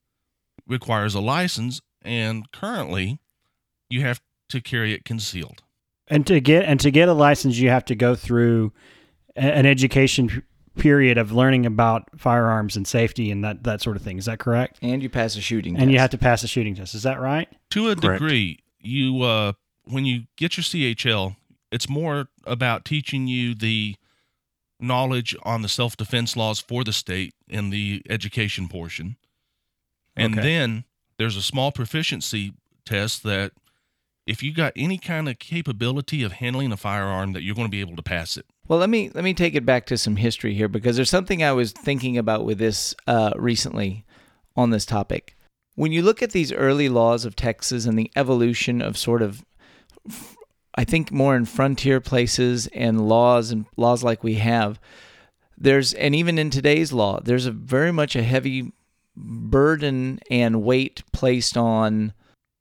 requires 0.66 1.14
a 1.14 1.20
license, 1.20 1.80
and 2.02 2.50
currently, 2.50 3.20
you 3.88 4.02
have 4.02 4.20
to 4.48 4.60
carry 4.60 4.94
it 4.94 5.04
concealed. 5.04 5.62
And 6.10 6.26
to 6.26 6.40
get 6.40 6.64
and 6.64 6.78
to 6.80 6.90
get 6.90 7.08
a 7.08 7.12
license, 7.14 7.56
you 7.58 7.70
have 7.70 7.84
to 7.86 7.94
go 7.94 8.14
through 8.14 8.72
an 9.36 9.64
education 9.64 10.42
period 10.76 11.18
of 11.18 11.32
learning 11.32 11.66
about 11.66 12.08
firearms 12.18 12.76
and 12.76 12.86
safety 12.86 13.30
and 13.30 13.44
that 13.44 13.62
that 13.64 13.80
sort 13.80 13.96
of 13.96 14.02
thing. 14.02 14.18
Is 14.18 14.24
that 14.26 14.38
correct? 14.40 14.78
And 14.82 15.02
you 15.02 15.08
pass 15.08 15.36
a 15.36 15.40
shooting 15.40 15.74
test. 15.74 15.82
And 15.82 15.92
you 15.92 15.98
have 15.98 16.10
to 16.10 16.18
pass 16.18 16.42
a 16.42 16.48
shooting 16.48 16.74
test. 16.74 16.94
Is 16.94 17.04
that 17.04 17.20
right? 17.20 17.48
To 17.70 17.90
a 17.90 17.96
Correct. 17.96 18.20
degree, 18.20 18.58
you 18.80 19.22
uh, 19.22 19.52
when 19.84 20.04
you 20.04 20.24
get 20.36 20.56
your 20.56 20.64
CHL, 20.64 21.36
it's 21.70 21.88
more 21.88 22.26
about 22.44 22.84
teaching 22.84 23.26
you 23.28 23.54
the 23.54 23.94
knowledge 24.80 25.36
on 25.44 25.62
the 25.62 25.68
self 25.68 25.96
defense 25.96 26.36
laws 26.36 26.58
for 26.58 26.82
the 26.84 26.92
state 26.92 27.34
in 27.48 27.70
the 27.70 28.02
education 28.08 28.68
portion. 28.68 29.16
And 30.16 30.34
Okay. 30.38 30.42
then 30.42 30.84
there's 31.18 31.36
a 31.36 31.42
small 31.42 31.70
proficiency 31.70 32.52
test 32.84 33.22
that 33.24 33.52
if 34.30 34.44
you 34.44 34.52
got 34.54 34.72
any 34.76 34.96
kind 34.96 35.28
of 35.28 35.40
capability 35.40 36.22
of 36.22 36.30
handling 36.34 36.70
a 36.70 36.76
firearm 36.76 37.32
that 37.32 37.42
you're 37.42 37.54
going 37.56 37.66
to 37.66 37.70
be 37.70 37.80
able 37.80 37.96
to 37.96 38.02
pass 38.02 38.36
it. 38.36 38.46
Well, 38.68 38.78
let 38.78 38.88
me 38.88 39.10
let 39.12 39.24
me 39.24 39.34
take 39.34 39.56
it 39.56 39.66
back 39.66 39.86
to 39.86 39.98
some 39.98 40.14
history 40.14 40.54
here 40.54 40.68
because 40.68 40.94
there's 40.94 41.10
something 41.10 41.42
I 41.42 41.50
was 41.50 41.72
thinking 41.72 42.16
about 42.16 42.44
with 42.44 42.58
this 42.58 42.94
uh, 43.08 43.32
recently 43.34 44.04
on 44.54 44.70
this 44.70 44.86
topic. 44.86 45.36
When 45.74 45.90
you 45.90 46.02
look 46.02 46.22
at 46.22 46.30
these 46.30 46.52
early 46.52 46.88
laws 46.88 47.24
of 47.24 47.34
Texas 47.34 47.86
and 47.86 47.98
the 47.98 48.10
evolution 48.14 48.80
of 48.80 48.96
sort 48.96 49.20
of, 49.20 49.44
I 50.76 50.84
think 50.84 51.10
more 51.10 51.34
in 51.34 51.44
frontier 51.44 52.00
places 52.00 52.68
and 52.68 53.08
laws 53.08 53.50
and 53.50 53.66
laws 53.76 54.04
like 54.04 54.22
we 54.22 54.34
have, 54.34 54.78
there's 55.58 55.92
and 55.94 56.14
even 56.14 56.38
in 56.38 56.50
today's 56.50 56.92
law, 56.92 57.18
there's 57.18 57.46
a 57.46 57.50
very 57.50 57.90
much 57.90 58.14
a 58.14 58.22
heavy 58.22 58.70
burden 59.16 60.20
and 60.30 60.62
weight 60.62 61.02
placed 61.12 61.56
on 61.56 62.12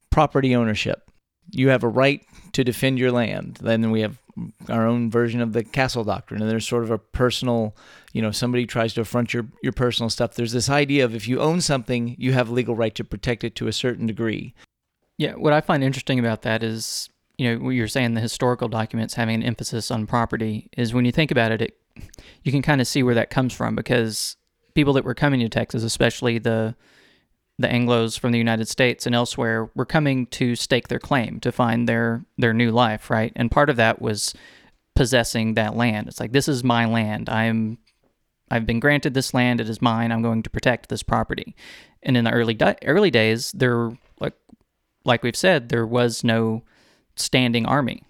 property 0.10 0.56
ownership. 0.56 1.09
You 1.52 1.70
have 1.70 1.84
a 1.84 1.90
right 1.90 2.26
to 2.54 2.64
defend 2.64 3.00
your 3.00 3.12
land. 3.12 3.60
Then 3.62 3.92
we 3.92 4.02
have 4.02 4.20
our 4.70 4.88
own 4.88 5.12
version 5.12 5.42
of 5.42 5.54
the 5.54 5.64
castle 5.64 6.04
doctrine. 6.04 6.42
And 6.42 6.50
there's 6.50 6.68
sort 6.68 6.84
of 6.84 6.92
a 6.92 6.98
personal 6.98 7.76
you 8.14 8.22
know 8.22 8.32
somebody 8.32 8.66
tries 8.66 8.94
to 8.96 9.02
affront 9.02 9.34
your 9.34 9.48
your 9.62 9.74
personal 9.74 10.10
stuff. 10.10 10.34
There's 10.34 10.52
this 10.52 10.70
idea 10.70 11.06
of 11.06 11.16
if 11.16 11.28
you 11.28 11.40
own 11.40 11.62
something 11.62 12.16
you 12.18 12.34
have 12.34 12.50
a 12.50 12.54
legal 12.54 12.76
right 12.76 12.94
to 12.96 13.04
protect 13.04 13.44
it 13.44 13.56
to 13.56 13.68
a 13.68 13.74
certain 13.74 14.08
degree. 14.08 14.54
Yeah, 15.18 15.34
what 15.34 15.54
I 15.54 15.62
find 15.62 15.84
interesting 15.84 16.18
about 16.18 16.44
that 16.44 16.64
is, 16.64 17.10
you 17.38 17.50
know, 17.50 17.64
what 17.64 17.72
you're 17.72 17.88
saying 17.88 18.14
the 18.14 18.22
historical 18.22 18.68
documents 18.68 19.14
having 19.14 19.36
an 19.36 19.44
emphasis 19.44 19.92
on 19.92 20.08
property 20.08 20.70
is 20.78 20.94
when 20.94 21.06
you 21.06 21.12
think 21.12 21.32
about 21.32 21.52
it, 21.52 21.62
it 21.62 21.78
you 22.44 22.52
can 22.52 22.62
kind 22.62 22.82
of 22.82 22.88
see 22.88 23.04
where 23.04 23.16
that 23.16 23.30
comes 23.30 23.54
from 23.54 23.76
because 23.76 24.38
people 24.74 24.94
that 24.94 25.04
were 25.04 25.16
coming 25.16 25.40
to 25.42 25.50
Texas, 25.50 25.84
especially 25.84 26.40
the 26.40 26.76
the 27.60 27.68
Anglos 27.68 28.18
from 28.18 28.32
the 28.32 28.38
United 28.38 28.70
States 28.70 29.06
and 29.06 29.14
elsewhere, 29.14 29.70
were 29.76 29.86
coming 29.86 30.26
to 30.28 30.56
stake 30.56 30.88
their 30.88 30.98
claim 30.98 31.42
to 31.42 31.52
find 31.52 31.88
their 31.88 32.24
their 32.38 32.54
new 32.54 32.72
life, 32.72 33.10
right? 33.10 33.34
And 33.36 33.52
part 33.52 33.70
of 33.70 33.76
that 33.76 34.02
was 34.02 34.34
possessing 34.96 35.54
that 35.54 35.76
land. 35.76 36.08
It's 36.08 36.22
like 36.22 36.32
this 36.32 36.48
is 36.48 36.64
my 36.64 36.86
land. 36.86 37.30
I'm 37.30 37.78
I've 38.50 38.66
been 38.66 38.80
granted 38.80 39.14
this 39.14 39.34
land. 39.34 39.60
It 39.60 39.70
is 39.70 39.82
mine. 39.82 40.12
I'm 40.12 40.22
going 40.22 40.42
to 40.44 40.50
protect 40.50 40.90
this 40.90 41.04
property. 41.04 41.56
And 42.02 42.16
in 42.16 42.24
the 42.24 42.32
early 42.32 42.54
di- 42.54 42.78
early 42.86 43.12
days, 43.12 43.52
there 43.52 43.92
like 44.22 44.36
like 45.04 45.22
we've 45.22 45.36
said, 45.36 45.68
there 45.68 45.86
was 45.86 46.24
no 46.24 46.64
standing 47.18 47.66
army. 47.66 48.04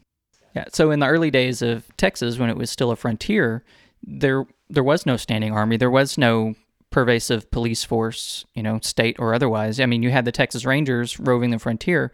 Yeah. 0.55 0.65
So 0.71 0.91
in 0.91 0.99
the 0.99 1.07
early 1.07 1.31
days 1.31 1.63
of 1.63 1.85
Texas, 1.97 2.37
when 2.37 2.51
it 2.51 2.57
was 2.57 2.69
still 2.69 2.91
a 2.91 2.95
frontier, 2.95 3.63
there 4.03 4.45
there 4.69 4.83
was 4.83 5.07
no 5.07 5.17
standing 5.17 5.53
army. 5.53 5.77
There 5.77 5.89
was 5.89 6.19
no 6.19 6.53
pervasive 6.91 7.51
police 7.51 7.83
force, 7.83 8.45
you 8.53 8.63
know, 8.63 8.79
state 8.81 9.15
or 9.19 9.33
otherwise. 9.33 9.79
I 9.79 9.85
mean, 9.85 10.03
you 10.03 10.11
had 10.11 10.25
the 10.25 10.31
Texas 10.31 10.65
Rangers 10.65 11.19
roving 11.19 11.51
the 11.51 11.59
frontier, 11.59 12.11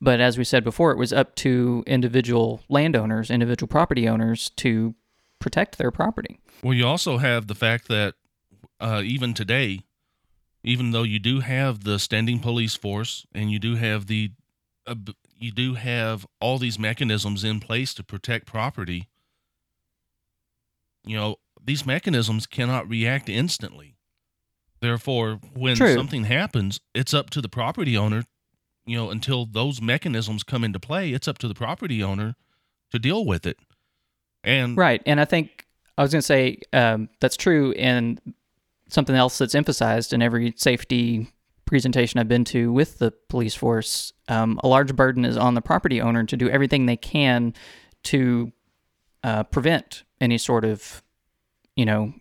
but 0.00 0.20
as 0.20 0.36
we 0.36 0.44
said 0.44 0.64
before, 0.64 0.90
it 0.90 0.98
was 0.98 1.12
up 1.12 1.34
to 1.36 1.84
individual 1.86 2.62
landowners, 2.68 3.30
individual 3.30 3.68
property 3.68 4.08
owners 4.08 4.50
to 4.56 4.94
protect 5.38 5.78
their 5.78 5.90
property. 5.90 6.40
Well, 6.62 6.74
you 6.74 6.86
also 6.86 7.18
have 7.18 7.46
the 7.46 7.54
fact 7.54 7.88
that 7.88 8.14
uh, 8.80 9.02
even 9.04 9.34
today, 9.34 9.80
even 10.64 10.92
though 10.92 11.02
you 11.02 11.18
do 11.18 11.40
have 11.40 11.84
the 11.84 11.98
standing 11.98 12.40
police 12.40 12.74
force 12.74 13.26
and 13.34 13.50
you 13.50 13.58
do 13.58 13.76
have 13.76 14.06
the 14.06 14.32
uh, 14.86 14.94
you 15.38 15.52
do 15.52 15.74
have 15.74 16.26
all 16.40 16.58
these 16.58 16.78
mechanisms 16.78 17.44
in 17.44 17.60
place 17.60 17.94
to 17.94 18.04
protect 18.04 18.46
property, 18.46 19.08
you 21.04 21.16
know, 21.16 21.36
these 21.64 21.86
mechanisms 21.86 22.46
cannot 22.46 22.88
react 22.88 23.28
instantly. 23.28 23.96
Therefore, 24.80 25.40
when 25.54 25.76
True. 25.76 25.94
something 25.94 26.24
happens, 26.24 26.80
it's 26.94 27.14
up 27.14 27.30
to 27.30 27.40
the 27.40 27.48
property 27.48 27.96
owner, 27.96 28.24
you 28.84 28.96
know, 28.96 29.10
until 29.10 29.46
those 29.46 29.80
mechanisms 29.80 30.42
come 30.42 30.64
into 30.64 30.80
play, 30.80 31.12
it's 31.12 31.28
up 31.28 31.38
to 31.38 31.48
the 31.48 31.54
property 31.54 32.02
owner 32.02 32.34
to 32.90 32.98
deal 32.98 33.24
with 33.24 33.46
it. 33.46 33.58
And 34.42 34.76
Right. 34.76 35.00
And 35.06 35.20
I 35.20 35.24
think 35.24 35.66
I 35.96 36.02
was 36.02 36.10
going 36.10 36.20
to 36.20 36.26
say 36.26 36.58
um, 36.72 37.08
that's 37.20 37.36
true. 37.36 37.72
And 37.72 38.20
something 38.88 39.14
else 39.14 39.38
that's 39.38 39.54
emphasized 39.54 40.12
in 40.12 40.20
every 40.20 40.52
safety 40.56 41.28
presentation 41.64 42.20
I've 42.20 42.28
been 42.28 42.44
to 42.46 42.72
with 42.72 42.98
the 42.98 43.12
police 43.28 43.54
force, 43.54 44.12
um, 44.28 44.60
a 44.62 44.68
large 44.68 44.94
burden 44.94 45.24
is 45.24 45.36
on 45.36 45.54
the 45.54 45.62
property 45.62 46.00
owner 46.00 46.24
to 46.24 46.36
do 46.36 46.48
everything 46.48 46.86
they 46.86 46.96
can 46.96 47.54
to 48.04 48.52
uh, 49.24 49.44
prevent 49.44 50.02
any 50.20 50.38
sort 50.38 50.64
of, 50.64 51.02
you 51.76 51.84
know, 51.84 52.12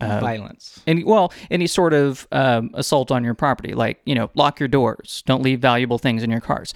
uh, 0.00 0.20
violence. 0.20 0.82
any 0.86 1.04
well 1.04 1.32
any 1.50 1.66
sort 1.66 1.92
of 1.92 2.26
um, 2.32 2.70
assault 2.74 3.10
on 3.10 3.24
your 3.24 3.34
property 3.34 3.72
like 3.72 4.00
you 4.04 4.14
know 4.14 4.30
lock 4.34 4.60
your 4.60 4.68
doors. 4.68 5.22
Don't 5.26 5.42
leave 5.42 5.60
valuable 5.60 5.98
things 5.98 6.22
in 6.22 6.30
your 6.30 6.40
cars. 6.40 6.74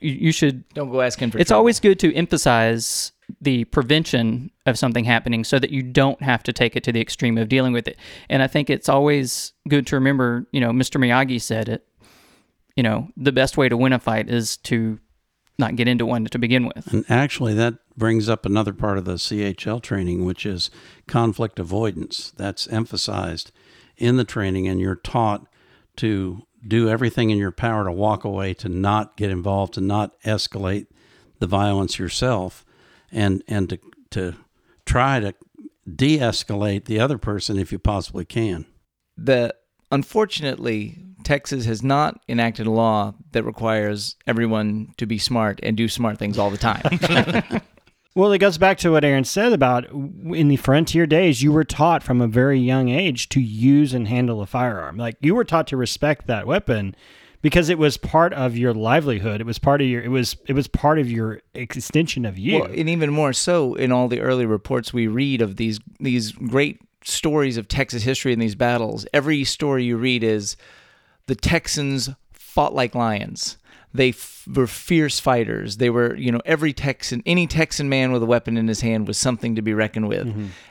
You, 0.00 0.12
you 0.12 0.32
should 0.32 0.68
don't 0.70 0.90
go 0.90 1.00
asking 1.00 1.30
for 1.30 1.38
it's 1.38 1.48
trouble. 1.48 1.60
always 1.60 1.80
good 1.80 1.98
to 2.00 2.14
emphasize 2.14 3.12
the 3.40 3.64
prevention 3.66 4.50
of 4.66 4.78
something 4.78 5.04
happening 5.04 5.44
so 5.44 5.58
that 5.58 5.70
you 5.70 5.82
don't 5.82 6.20
have 6.20 6.42
to 6.44 6.52
take 6.52 6.74
it 6.74 6.82
to 6.84 6.92
the 6.92 7.00
extreme 7.00 7.38
of 7.38 7.48
dealing 7.48 7.72
with 7.72 7.86
it. 7.86 7.96
And 8.28 8.42
i 8.42 8.46
think 8.46 8.70
it's 8.70 8.88
always 8.88 9.52
good 9.68 9.86
to 9.88 9.96
remember 9.96 10.46
you 10.52 10.60
know 10.60 10.70
mr 10.70 11.00
miyagi 11.00 11.40
said 11.40 11.68
it 11.68 11.86
you 12.76 12.82
know 12.82 13.08
the 13.16 13.30
best 13.30 13.56
way 13.56 13.68
to 13.68 13.76
win 13.76 13.92
a 13.92 13.98
fight 13.98 14.28
is 14.28 14.56
to 14.58 14.98
not 15.60 15.76
get 15.76 15.86
into 15.86 16.04
one 16.06 16.24
to 16.24 16.38
begin 16.38 16.66
with. 16.66 16.92
And 16.92 17.04
actually, 17.08 17.54
that 17.54 17.74
brings 17.96 18.28
up 18.28 18.46
another 18.46 18.72
part 18.72 18.98
of 18.98 19.04
the 19.04 19.14
CHL 19.14 19.82
training, 19.82 20.24
which 20.24 20.46
is 20.46 20.70
conflict 21.06 21.58
avoidance. 21.58 22.32
That's 22.36 22.66
emphasized 22.68 23.52
in 23.96 24.16
the 24.16 24.24
training, 24.24 24.68
and 24.68 24.80
you're 24.80 24.96
taught 24.96 25.46
to 25.96 26.46
do 26.66 26.88
everything 26.88 27.30
in 27.30 27.38
your 27.38 27.50
power 27.50 27.84
to 27.84 27.92
walk 27.92 28.24
away, 28.24 28.54
to 28.54 28.68
not 28.68 29.16
get 29.16 29.30
involved, 29.30 29.74
to 29.74 29.80
not 29.80 30.20
escalate 30.22 30.86
the 31.38 31.46
violence 31.46 31.98
yourself, 31.98 32.64
and 33.10 33.42
and 33.48 33.70
to 33.70 33.78
to 34.10 34.34
try 34.84 35.20
to 35.20 35.34
de-escalate 35.94 36.84
the 36.84 37.00
other 37.00 37.18
person 37.18 37.58
if 37.58 37.72
you 37.72 37.78
possibly 37.78 38.24
can. 38.24 38.66
the 39.16 39.54
unfortunately 39.90 40.98
Texas 41.24 41.64
has 41.66 41.82
not 41.82 42.20
enacted 42.28 42.66
a 42.66 42.70
law 42.70 43.14
that 43.32 43.42
requires 43.44 44.16
everyone 44.26 44.94
to 44.96 45.06
be 45.06 45.18
smart 45.18 45.60
and 45.62 45.76
do 45.76 45.88
smart 45.88 46.18
things 46.18 46.38
all 46.38 46.50
the 46.50 46.56
time. 46.56 46.82
Well, 48.14 48.32
it 48.32 48.38
goes 48.38 48.58
back 48.58 48.78
to 48.78 48.90
what 48.90 49.04
Aaron 49.04 49.24
said 49.24 49.52
about 49.52 49.88
in 49.90 50.48
the 50.48 50.56
frontier 50.56 51.06
days, 51.06 51.42
you 51.42 51.52
were 51.52 51.64
taught 51.64 52.02
from 52.02 52.20
a 52.20 52.26
very 52.26 52.58
young 52.58 52.88
age 52.88 53.28
to 53.30 53.40
use 53.40 53.94
and 53.94 54.08
handle 54.08 54.40
a 54.40 54.46
firearm. 54.46 54.96
Like 54.96 55.16
you 55.20 55.34
were 55.34 55.44
taught 55.44 55.68
to 55.68 55.76
respect 55.76 56.26
that 56.26 56.46
weapon 56.46 56.96
because 57.40 57.68
it 57.68 57.78
was 57.78 57.96
part 57.96 58.32
of 58.32 58.56
your 58.56 58.74
livelihood. 58.74 59.40
It 59.40 59.46
was 59.46 59.58
part 59.58 59.80
of 59.80 59.86
your. 59.86 60.02
It 60.02 60.08
was. 60.08 60.36
It 60.46 60.54
was 60.54 60.66
part 60.66 60.98
of 60.98 61.10
your 61.10 61.40
extension 61.54 62.24
of 62.24 62.36
you. 62.36 62.60
Well, 62.60 62.70
and 62.70 62.88
even 62.88 63.10
more 63.10 63.32
so 63.32 63.74
in 63.74 63.92
all 63.92 64.08
the 64.08 64.20
early 64.20 64.46
reports 64.46 64.92
we 64.92 65.06
read 65.06 65.40
of 65.40 65.56
these 65.56 65.78
these 66.00 66.32
great 66.32 66.80
stories 67.04 67.56
of 67.56 67.68
Texas 67.68 68.02
history 68.02 68.32
and 68.32 68.42
these 68.42 68.56
battles. 68.56 69.06
Every 69.14 69.44
story 69.44 69.84
you 69.84 69.96
read 69.96 70.24
is 70.24 70.56
the 71.26 71.36
Texans 71.36 72.10
fought 72.32 72.74
like 72.74 72.94
lions. 72.94 73.56
They 73.92 74.10
f- 74.10 74.46
were 74.54 74.66
fierce 74.66 75.18
fighters. 75.18 75.78
They 75.78 75.90
were, 75.90 76.14
you 76.16 76.30
know, 76.30 76.40
every 76.44 76.72
Texan, 76.72 77.22
any 77.26 77.46
Texan 77.46 77.88
man 77.88 78.12
with 78.12 78.22
a 78.22 78.26
weapon 78.26 78.56
in 78.56 78.68
his 78.68 78.80
hand 78.82 79.08
was 79.08 79.18
something 79.18 79.56
to 79.56 79.62
be 79.62 79.74
reckoned 79.74 80.08
with. 80.08 80.26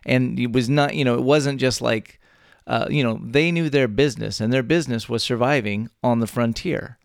And 0.05 0.39
it 0.39 0.51
was 0.51 0.69
not, 0.69 0.95
you 0.95 1.03
know, 1.03 1.15
it 1.15 1.23
wasn't 1.23 1.59
just 1.59 1.81
like 1.81 2.19
uh, 2.69 2.85
you 2.87 3.03
know, 3.03 3.19
they 3.23 3.51
knew 3.51 3.67
their 3.67 3.87
business, 3.87 4.39
and 4.39 4.53
their 4.53 4.61
business 4.61 5.09
was 5.09 5.23
surviving 5.23 5.89
on 6.03 6.19
the 6.19 6.27
frontier. 6.27 6.99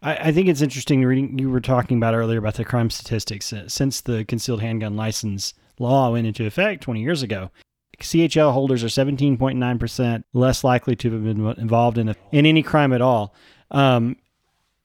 I, 0.00 0.28
I 0.28 0.32
think 0.32 0.48
it's 0.48 0.62
interesting 0.62 1.04
reading. 1.04 1.36
You 1.36 1.50
were 1.50 1.60
talking 1.60 1.96
about 1.96 2.14
earlier 2.14 2.38
about 2.38 2.54
the 2.54 2.64
crime 2.64 2.90
statistics 2.90 3.52
uh, 3.52 3.68
since 3.68 4.00
the 4.00 4.24
concealed 4.24 4.60
handgun 4.62 4.96
license 4.96 5.52
law 5.80 6.12
went 6.12 6.28
into 6.28 6.46
effect 6.46 6.82
20 6.84 7.00
years 7.00 7.24
ago. 7.24 7.50
CHL 7.98 8.52
holders 8.52 8.84
are 8.84 8.86
17.9% 8.86 10.22
less 10.32 10.62
likely 10.62 10.94
to 10.96 11.10
have 11.10 11.24
been 11.24 11.46
involved 11.58 11.98
in 11.98 12.10
a, 12.10 12.16
in 12.30 12.46
any 12.46 12.62
crime 12.62 12.92
at 12.92 13.02
all. 13.02 13.34
Um, 13.72 14.16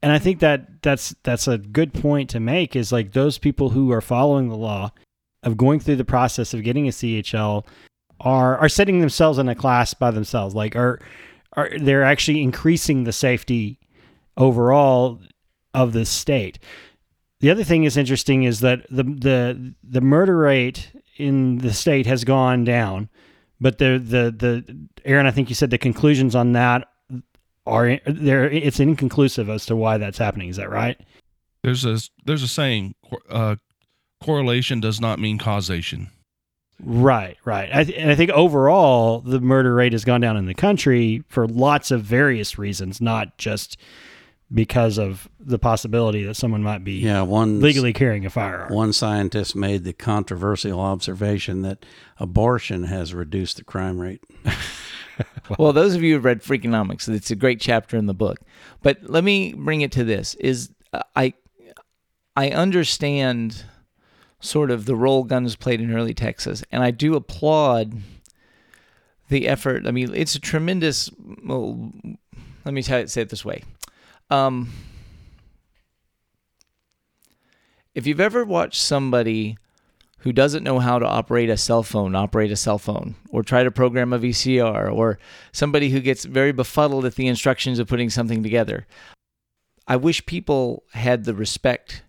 and 0.05 0.13
I 0.13 0.19
think 0.19 0.39
that 0.41 0.83
that's 0.83 1.15
that's 1.23 1.47
a 1.47 1.57
good 1.57 1.91
point 1.91 2.29
to 2.29 2.39
make 2.39 2.75
is 2.75 2.91
like 2.91 3.13
those 3.13 3.39
people 3.39 3.71
who 3.71 3.91
are 3.91 4.01
following 4.01 4.49
the 4.49 4.55
law 4.55 4.91
of 5.41 5.57
going 5.57 5.79
through 5.79 5.95
the 5.95 6.05
process 6.05 6.53
of 6.53 6.61
getting 6.61 6.87
a 6.87 6.91
CHL 6.91 7.65
are 8.19 8.55
are 8.59 8.69
setting 8.69 8.99
themselves 8.99 9.39
in 9.39 9.49
a 9.49 9.55
class 9.55 9.95
by 9.95 10.11
themselves 10.11 10.53
like 10.53 10.75
are 10.75 10.99
are 11.53 11.71
they're 11.79 12.03
actually 12.03 12.43
increasing 12.43 13.03
the 13.03 13.11
safety 13.11 13.79
overall 14.37 15.19
of 15.73 15.93
the 15.93 16.05
state. 16.05 16.59
The 17.39 17.49
other 17.49 17.63
thing 17.63 17.83
is 17.83 17.97
interesting 17.97 18.43
is 18.43 18.59
that 18.59 18.85
the 18.91 19.05
the 19.05 19.73
the 19.83 20.01
murder 20.01 20.37
rate 20.37 20.91
in 21.17 21.57
the 21.57 21.73
state 21.73 22.05
has 22.05 22.23
gone 22.23 22.63
down, 22.63 23.09
but 23.59 23.79
the 23.79 23.97
the 23.97 24.29
the 24.29 24.87
Aaron, 25.03 25.25
I 25.25 25.31
think 25.31 25.49
you 25.49 25.55
said 25.55 25.71
the 25.71 25.79
conclusions 25.79 26.35
on 26.35 26.51
that 26.51 26.89
are 27.65 27.99
there. 28.05 28.49
It's 28.49 28.79
inconclusive 28.79 29.49
as 29.49 29.65
to 29.67 29.75
why 29.75 29.97
that's 29.97 30.17
happening. 30.17 30.49
Is 30.49 30.57
that 30.57 30.69
right? 30.69 30.99
There's 31.63 31.85
a 31.85 31.99
there's 32.25 32.43
a 32.43 32.47
saying, 32.47 32.95
uh, 33.29 33.55
correlation 34.23 34.79
does 34.79 35.01
not 35.01 35.19
mean 35.19 35.37
causation. 35.37 36.09
Right, 36.83 37.37
right. 37.45 37.69
I 37.73 37.83
th- 37.85 37.97
and 37.97 38.11
I 38.11 38.15
think 38.15 38.31
overall 38.31 39.21
the 39.21 39.39
murder 39.39 39.73
rate 39.73 39.93
has 39.93 40.03
gone 40.03 40.21
down 40.21 40.35
in 40.35 40.45
the 40.45 40.53
country 40.53 41.23
for 41.29 41.47
lots 41.47 41.89
of 41.89 42.03
various 42.03 42.57
reasons, 42.57 42.99
not 42.99 43.37
just 43.37 43.77
because 44.53 44.97
of 44.97 45.27
the 45.39 45.57
possibility 45.57 46.23
that 46.23 46.35
someone 46.35 46.61
might 46.61 46.83
be 46.83 46.93
Yeah, 46.93 47.23
one 47.23 47.61
legally 47.61 47.93
carrying 47.93 48.25
a 48.25 48.29
firearm. 48.29 48.73
One 48.73 48.93
scientist 48.93 49.55
made 49.55 49.83
the 49.83 49.93
controversial 49.93 50.79
observation 50.79 51.61
that 51.63 51.85
abortion 52.19 52.83
has 52.83 53.13
reduced 53.13 53.57
the 53.57 53.63
crime 53.63 53.99
rate. 53.99 54.21
well, 55.57 55.73
those 55.73 55.95
of 55.95 56.03
you 56.03 56.15
who've 56.15 56.25
read 56.25 56.41
Freakonomics, 56.41 57.07
it's 57.07 57.31
a 57.31 57.35
great 57.35 57.59
chapter 57.59 57.97
in 57.97 58.05
the 58.05 58.13
book. 58.13 58.39
But 58.81 58.99
let 59.03 59.23
me 59.23 59.53
bring 59.53 59.81
it 59.81 59.91
to 59.93 60.03
this: 60.03 60.35
is 60.35 60.71
uh, 60.93 61.03
I 61.15 61.33
I 62.35 62.49
understand 62.49 63.65
sort 64.39 64.71
of 64.71 64.85
the 64.85 64.95
role 64.95 65.23
guns 65.23 65.55
played 65.55 65.81
in 65.81 65.93
early 65.93 66.13
Texas, 66.13 66.63
and 66.71 66.83
I 66.83 66.91
do 66.91 67.15
applaud 67.15 67.93
the 69.29 69.47
effort. 69.47 69.87
I 69.87 69.91
mean, 69.91 70.13
it's 70.13 70.35
a 70.35 70.39
tremendous. 70.39 71.09
Well, 71.43 71.91
let 72.63 72.73
me 72.73 72.83
tell, 72.83 73.01
you, 73.01 73.07
say 73.07 73.21
it 73.21 73.29
this 73.29 73.45
way. 73.45 73.63
Um, 74.29 74.71
if 77.93 78.05
you've 78.05 78.19
ever 78.19 78.43
watched 78.43 78.81
somebody 78.81 79.57
who 80.25 80.33
doesn't 80.33 80.63
know 80.63 80.79
how 80.79 80.97
to 80.97 81.05
operate 81.05 81.51
a 81.51 81.55
cell 81.55 81.83
phone 81.83 82.15
operate 82.15 82.51
a 82.51 82.55
cell 82.55 82.79
phone 82.79 83.13
or 83.29 83.43
try 83.43 83.63
to 83.63 83.69
program 83.69 84.11
a 84.11 84.17
VCR 84.17 84.91
or 84.91 85.19
somebody 85.51 85.91
who 85.91 85.99
gets 85.99 86.25
very 86.25 86.51
befuddled 86.51 87.05
at 87.05 87.13
the 87.13 87.27
instructions 87.27 87.77
of 87.77 87.87
putting 87.87 88.09
something 88.09 88.41
together. 88.41 88.87
I 89.87 89.97
wish 89.97 90.25
people 90.25 90.83
had 90.93 91.25
the 91.25 91.35
respect 91.35 92.01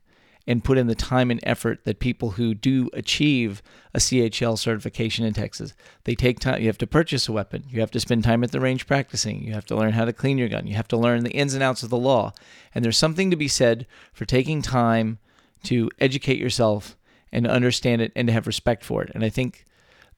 and 0.46 0.64
put 0.64 0.78
in 0.78 0.86
the 0.86 0.94
time 0.94 1.30
and 1.30 1.40
effort 1.42 1.84
that 1.84 1.98
people 1.98 2.30
who 2.30 2.54
do 2.54 2.88
achieve 2.94 3.62
a 3.92 3.98
CHL 3.98 4.56
certification 4.56 5.26
in 5.26 5.34
Texas. 5.34 5.74
They 6.04 6.14
take 6.14 6.40
time. 6.40 6.62
You 6.62 6.68
have 6.68 6.78
to 6.78 6.86
purchase 6.86 7.28
a 7.28 7.32
weapon. 7.32 7.64
You 7.68 7.80
have 7.80 7.90
to 7.90 8.00
spend 8.00 8.24
time 8.24 8.42
at 8.42 8.50
the 8.50 8.60
range 8.60 8.86
practicing. 8.86 9.42
You 9.42 9.52
have 9.52 9.66
to 9.66 9.76
learn 9.76 9.92
how 9.92 10.06
to 10.06 10.14
clean 10.14 10.38
your 10.38 10.48
gun. 10.48 10.66
You 10.66 10.76
have 10.76 10.88
to 10.88 10.96
learn 10.96 11.22
the 11.22 11.32
ins 11.32 11.52
and 11.52 11.62
outs 11.62 11.82
of 11.82 11.90
the 11.90 11.98
law. 11.98 12.32
And 12.74 12.82
there's 12.82 12.96
something 12.96 13.30
to 13.30 13.36
be 13.36 13.48
said 13.48 13.86
for 14.14 14.24
taking 14.24 14.62
time 14.62 15.18
to 15.64 15.90
educate 16.00 16.38
yourself 16.38 16.95
and 17.32 17.44
to 17.44 17.50
understand 17.50 18.02
it 18.02 18.12
and 18.16 18.28
to 18.28 18.32
have 18.32 18.46
respect 18.46 18.84
for 18.84 19.02
it. 19.02 19.10
And 19.14 19.24
I 19.24 19.28
think 19.28 19.64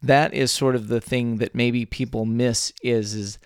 that 0.02 0.34
is 0.34 0.50
sort 0.50 0.74
of 0.74 0.88
the 0.88 1.00
thing 1.00 1.36
that 1.36 1.54
maybe 1.54 1.84
people 1.84 2.24
miss 2.24 2.72
is 2.82 3.14
is 3.14 3.38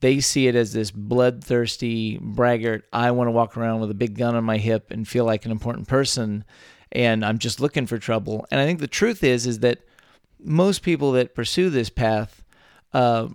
they 0.00 0.18
see 0.18 0.48
it 0.48 0.56
as 0.56 0.72
this 0.72 0.90
bloodthirsty 0.90 2.18
braggart. 2.18 2.84
I 2.92 3.12
want 3.12 3.28
to 3.28 3.32
walk 3.32 3.56
around 3.56 3.80
with 3.80 3.90
a 3.90 3.94
big 3.94 4.18
gun 4.18 4.34
on 4.34 4.42
my 4.42 4.58
hip 4.58 4.90
and 4.90 5.06
feel 5.06 5.24
like 5.24 5.44
an 5.44 5.52
important 5.52 5.86
person, 5.86 6.44
and 6.90 7.24
I'm 7.24 7.38
just 7.38 7.60
looking 7.60 7.86
for 7.86 7.98
trouble. 7.98 8.44
And 8.50 8.60
I 8.60 8.66
think 8.66 8.80
the 8.80 8.88
truth 8.88 9.22
is 9.22 9.46
is 9.46 9.60
that 9.60 9.78
most 10.40 10.82
people 10.82 11.12
that 11.12 11.36
pursue 11.36 11.70
this 11.70 11.88
path 11.88 12.42
uh, 12.92 13.28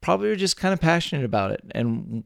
probably 0.00 0.30
are 0.30 0.36
just 0.36 0.56
kind 0.56 0.72
of 0.72 0.80
passionate 0.80 1.26
about 1.26 1.50
it, 1.50 1.62
and 1.72 2.24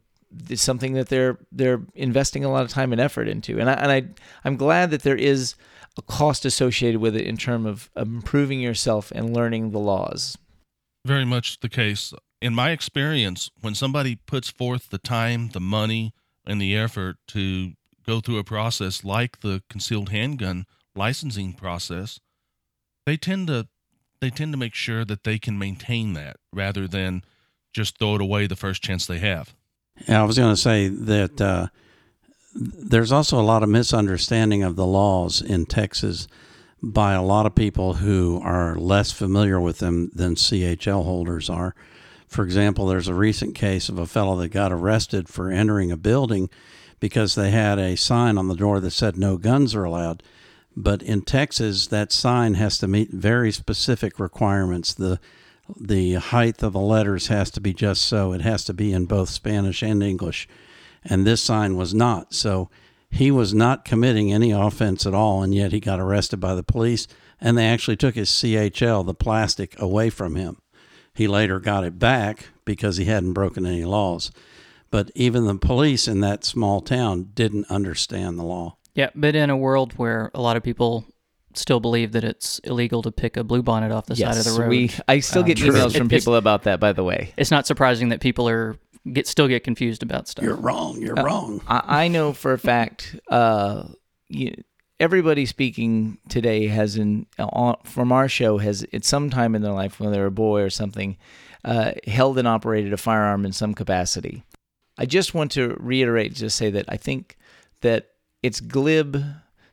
it's 0.49 0.63
something 0.63 0.93
that 0.95 1.09
they're 1.09 1.39
they're 1.51 1.83
investing 1.95 2.45
a 2.45 2.51
lot 2.51 2.63
of 2.63 2.71
time 2.71 2.93
and 2.93 3.01
effort 3.01 3.27
into. 3.27 3.59
And 3.59 3.69
I 3.69 3.73
and 3.75 3.93
I 3.93 4.03
I'm 4.45 4.57
glad 4.57 4.93
that 4.93 5.03
there 5.03 5.17
is 5.17 5.57
a 5.99 6.03
cost 6.03 6.45
associated 6.45 7.01
with 7.01 7.15
it 7.17 7.27
in 7.27 7.37
terms 7.37 7.67
of, 7.67 7.91
of 7.95 8.09
improving 8.09 8.61
yourself 8.61 9.11
and 9.13 9.35
learning 9.35 9.71
the 9.71 9.79
laws. 9.79 10.39
Very 11.05 11.25
much 11.25 11.61
the 11.61 11.69
case 11.69 12.13
in 12.43 12.55
my 12.55 12.73
experience, 12.73 13.51
when 13.61 13.75
somebody 13.75 14.17
puts 14.17 14.51
forth 14.51 14.91
the 14.91 14.99
time, 14.99 15.51
the 15.51 15.61
money, 15.61 16.13
and 16.45 16.61
the 16.61 16.77
effort 16.77 17.17
to 17.29 17.75
go 18.05 18.21
through 18.21 18.39
a 18.39 18.45
process 18.45 19.05
like 19.05 19.41
the 19.41 19.63
concealed 19.71 20.09
handgun 20.09 20.67
licensing 20.97 21.53
process, 21.53 22.19
they 23.07 23.17
tend 23.17 23.47
to 23.47 23.69
they 24.21 24.29
tend 24.31 24.53
to 24.53 24.59
make 24.59 24.75
sure 24.75 25.05
that 25.05 25.25
they 25.25 25.39
can 25.39 25.59
maintain 25.59 26.13
that 26.13 26.37
rather 26.53 26.87
than 26.87 27.23
just 27.73 27.99
throw 27.99 28.17
it 28.17 28.21
away 28.21 28.47
the 28.47 28.57
first 28.57 28.83
chance 28.83 29.07
they 29.07 29.19
have. 29.19 29.55
Yeah, 30.09 30.21
I 30.21 30.25
was 30.25 30.39
going 30.39 30.53
to 30.55 30.61
say 30.61 30.89
that 30.89 31.41
uh, 31.41 31.69
there's 32.55 33.13
also 33.13 33.41
a 33.41 33.43
lot 33.43 33.63
of 33.63 33.69
misunderstanding 33.69 34.63
of 34.63 34.77
the 34.77 34.87
laws 34.87 35.41
in 35.41 35.67
Texas 35.67 36.29
by 36.83 37.15
a 37.15 37.23
lot 37.23 37.47
of 37.47 37.55
people 37.55 37.95
who 37.95 38.41
are 38.43 38.75
less 38.77 39.13
familiar 39.13 39.61
with 39.61 39.79
them 39.79 40.11
than 40.15 40.35
CHL 40.35 41.05
holders 41.05 41.49
are. 41.49 41.75
For 42.27 42.45
example, 42.45 42.87
there's 42.87 43.09
a 43.09 43.15
recent 43.15 43.55
case 43.55 43.89
of 43.89 43.99
a 43.99 44.07
fellow 44.07 44.37
that 44.37 44.49
got 44.49 44.73
arrested 44.73 45.29
for 45.29 45.51
entering 45.51 45.93
a 45.93 45.97
building 45.97 46.51
because 46.99 47.35
they 47.35 47.51
had 47.51 47.79
a 47.79 47.97
sign 47.97 48.39
on 48.39 48.49
the 48.49 48.55
door 48.55 48.81
that 48.81 48.91
said 48.91 49.17
no 49.17 49.37
guns 49.37 49.75
are 49.75 49.85
allowed. 49.85 50.23
But 50.77 51.03
in 51.03 51.23
Texas, 51.23 51.87
that 51.89 52.13
sign 52.13 52.55
has 52.55 52.79
to 52.79 52.89
meet 52.89 53.11
very 53.11 53.53
specific 53.53 54.19
requirements. 54.19 54.95
The 54.95 55.21
the 55.79 56.15
height 56.15 56.63
of 56.63 56.73
the 56.73 56.81
letters 56.81 57.29
has 57.29 57.51
to 57.53 57.61
be 57.61 57.73
just 57.73 58.03
so. 58.03 58.33
It 58.33 58.41
has 58.41 58.65
to 58.65 58.75
be 58.75 58.93
in 58.93 59.07
both 59.07 59.29
Spanish 59.29 59.83
and 59.83 60.03
English. 60.03 60.49
And 61.05 61.27
this 61.27 61.43
sign 61.43 61.77
was 61.77 61.93
not. 61.95 62.35
So 62.35 62.71
he 63.11 63.31
was 63.31 63.53
not 63.53 63.85
committing 63.85 64.33
any 64.33 64.53
offense 64.53 65.07
at 65.07 65.15
all, 65.15 65.43
and 65.43 65.55
yet 65.55 65.73
he 65.73 65.81
got 65.81 66.01
arrested 66.01 66.39
by 66.39 66.55
the 66.55 66.63
police, 66.63 67.07
and 67.41 67.59
they 67.59 67.67
actually 67.67 67.97
took 67.97 68.15
his 68.15 68.31
CHL, 68.31 69.05
the 69.05 69.15
plastic, 69.15 69.79
away 69.79 70.09
from 70.09 70.35
him. 70.35 70.63
He 71.15 71.29
later 71.29 71.61
got 71.61 71.85
it 71.85 71.99
back 71.99 72.47
because 72.65 72.97
he 72.97 73.05
hadn't 73.05 73.35
broken 73.35 73.67
any 73.67 73.85
laws. 73.85 74.31
But 74.91 75.11
even 75.15 75.47
the 75.47 75.57
police 75.57 76.09
in 76.09 76.21
that 76.21 76.45
small 76.45 76.81
town 76.81 77.31
didn't 77.35 77.71
understand 77.71 78.39
the 78.39 78.45
law. 78.45 78.77
Yeah, 78.95 79.11
but 79.15 79.35
in 79.35 79.51
a 79.51 79.57
world 79.57 79.95
where 79.95 80.31
a 80.35 80.41
lot 80.41 80.57
of 80.57 80.63
people 80.63 81.07
still 81.55 81.81
believe 81.81 82.13
that 82.13 82.25
it's 82.25 82.61
illegal 82.61 83.03
to 83.03 83.13
pick 83.13 83.37
a 83.37 83.45
bluebonnet 83.45 83.95
off 83.95 84.07
the 84.07 84.15
yes, 84.15 84.35
side 84.35 84.47
of 84.47 84.55
the 84.55 84.63
road. 84.63 84.69
We, 84.69 84.91
I 85.09 85.21
still 85.21 85.43
get 85.43 85.61
um, 85.61 85.69
emails 85.69 85.97
from 85.97 86.07
it, 86.07 86.11
people 86.11 86.35
about 86.35 86.63
that, 86.65 86.81
by 86.81 86.93
the 86.93 87.05
way. 87.05 87.33
It's 87.37 87.51
not 87.51 87.67
surprising 87.67 88.11
that 88.11 88.21
people 88.21 88.49
are 88.49 88.77
get 89.11 89.27
still 89.27 89.49
get 89.49 89.65
confused 89.65 90.03
about 90.03 90.29
stuff. 90.29 90.45
You're 90.45 90.57
wrong. 90.57 91.01
You're 91.01 91.19
uh, 91.19 91.25
wrong. 91.25 91.63
I, 91.67 92.05
I, 92.05 92.09
know 92.09 92.33
for 92.33 92.53
a 92.53 92.59
fact. 92.59 93.17
Uh, 93.29 93.85
you, 94.29 94.53
everybody 95.01 95.45
speaking 95.47 96.19
today 96.29 96.69
has 96.69 96.97
in 96.97 97.27
uh, 97.39 97.75
from 97.85 98.13
our 98.13 98.29
show 98.29 98.59
has 98.59 98.87
at 98.93 99.05
some 99.05 99.31
time 99.31 99.55
in 99.55 99.63
their 99.63 99.73
life 99.73 99.99
when 99.99 100.13
they 100.13 100.19
were 100.19 100.27
a 100.27 100.31
boy 100.31 100.63
or 100.63 100.71
something 100.71 101.17
uh, 101.65 101.93
held 102.07 102.39
and 102.39 102.47
operated 102.47 102.93
a 102.93 102.97
firearm 102.97 103.45
in 103.45 103.53
some 103.53 103.75
capacity. 103.75 104.45
I 104.99 105.07
just 105.07 105.35
want 105.35 105.51
to 105.53 105.77
reiterate, 105.81 106.35
just 106.35 106.57
say 106.57 106.71
that 106.71 106.85
I 106.89 106.97
think 106.97 107.37
that 107.81 108.11
it's 108.43 108.61
glib 108.61 109.25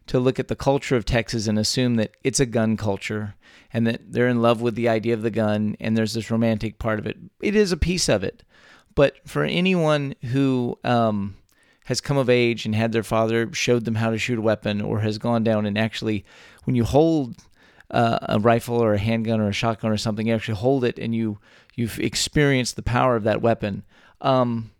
to 0.07 0.19
look 0.19 0.39
at 0.39 0.47
the 0.47 0.55
culture 0.55 0.95
of 0.95 1.05
Texas 1.05 1.47
and 1.47 1.59
assume 1.59 1.95
that 1.95 2.15
it's 2.23 2.39
a 2.39 2.45
gun 2.45 2.77
culture 2.77 3.35
and 3.71 3.85
that 3.85 4.11
they're 4.11 4.27
in 4.27 4.41
love 4.41 4.61
with 4.61 4.73
the 4.73 4.89
idea 4.89 5.13
of 5.13 5.21
the 5.21 5.29
gun 5.29 5.75
and 5.79 5.95
there's 5.95 6.13
this 6.13 6.31
romantic 6.31 6.79
part 6.79 6.97
of 6.97 7.05
it. 7.05 7.17
It 7.41 7.55
is 7.55 7.71
a 7.71 7.77
piece 7.77 8.09
of 8.09 8.23
it. 8.23 8.43
But 8.99 9.25
for 9.25 9.45
anyone 9.45 10.13
who 10.25 10.77
um, 10.83 11.37
has 11.85 12.01
come 12.01 12.17
of 12.17 12.29
age 12.29 12.65
and 12.65 12.75
had 12.75 12.91
their 12.91 13.01
father 13.01 13.49
showed 13.53 13.85
them 13.85 13.95
how 13.95 14.09
to 14.09 14.17
shoot 14.17 14.37
a 14.37 14.41
weapon 14.41 14.81
or 14.81 14.99
has 14.99 15.17
gone 15.17 15.41
down 15.41 15.65
and 15.65 15.77
actually, 15.77 16.25
when 16.65 16.75
you 16.75 16.83
hold 16.83 17.37
uh, 17.91 18.19
a 18.23 18.39
rifle 18.41 18.75
or 18.75 18.93
a 18.93 18.99
handgun 18.99 19.39
or 19.39 19.47
a 19.47 19.53
shotgun 19.53 19.89
or 19.89 19.95
something, 19.95 20.27
you 20.27 20.35
actually 20.35 20.57
hold 20.57 20.83
it 20.83 20.99
and 20.99 21.15
you 21.15 21.39
you've 21.75 21.97
experienced 21.97 22.75
the 22.75 22.81
power 22.81 23.15
of 23.15 23.23
that 23.23 23.41
weapon. 23.41 23.83
Um, 24.19 24.71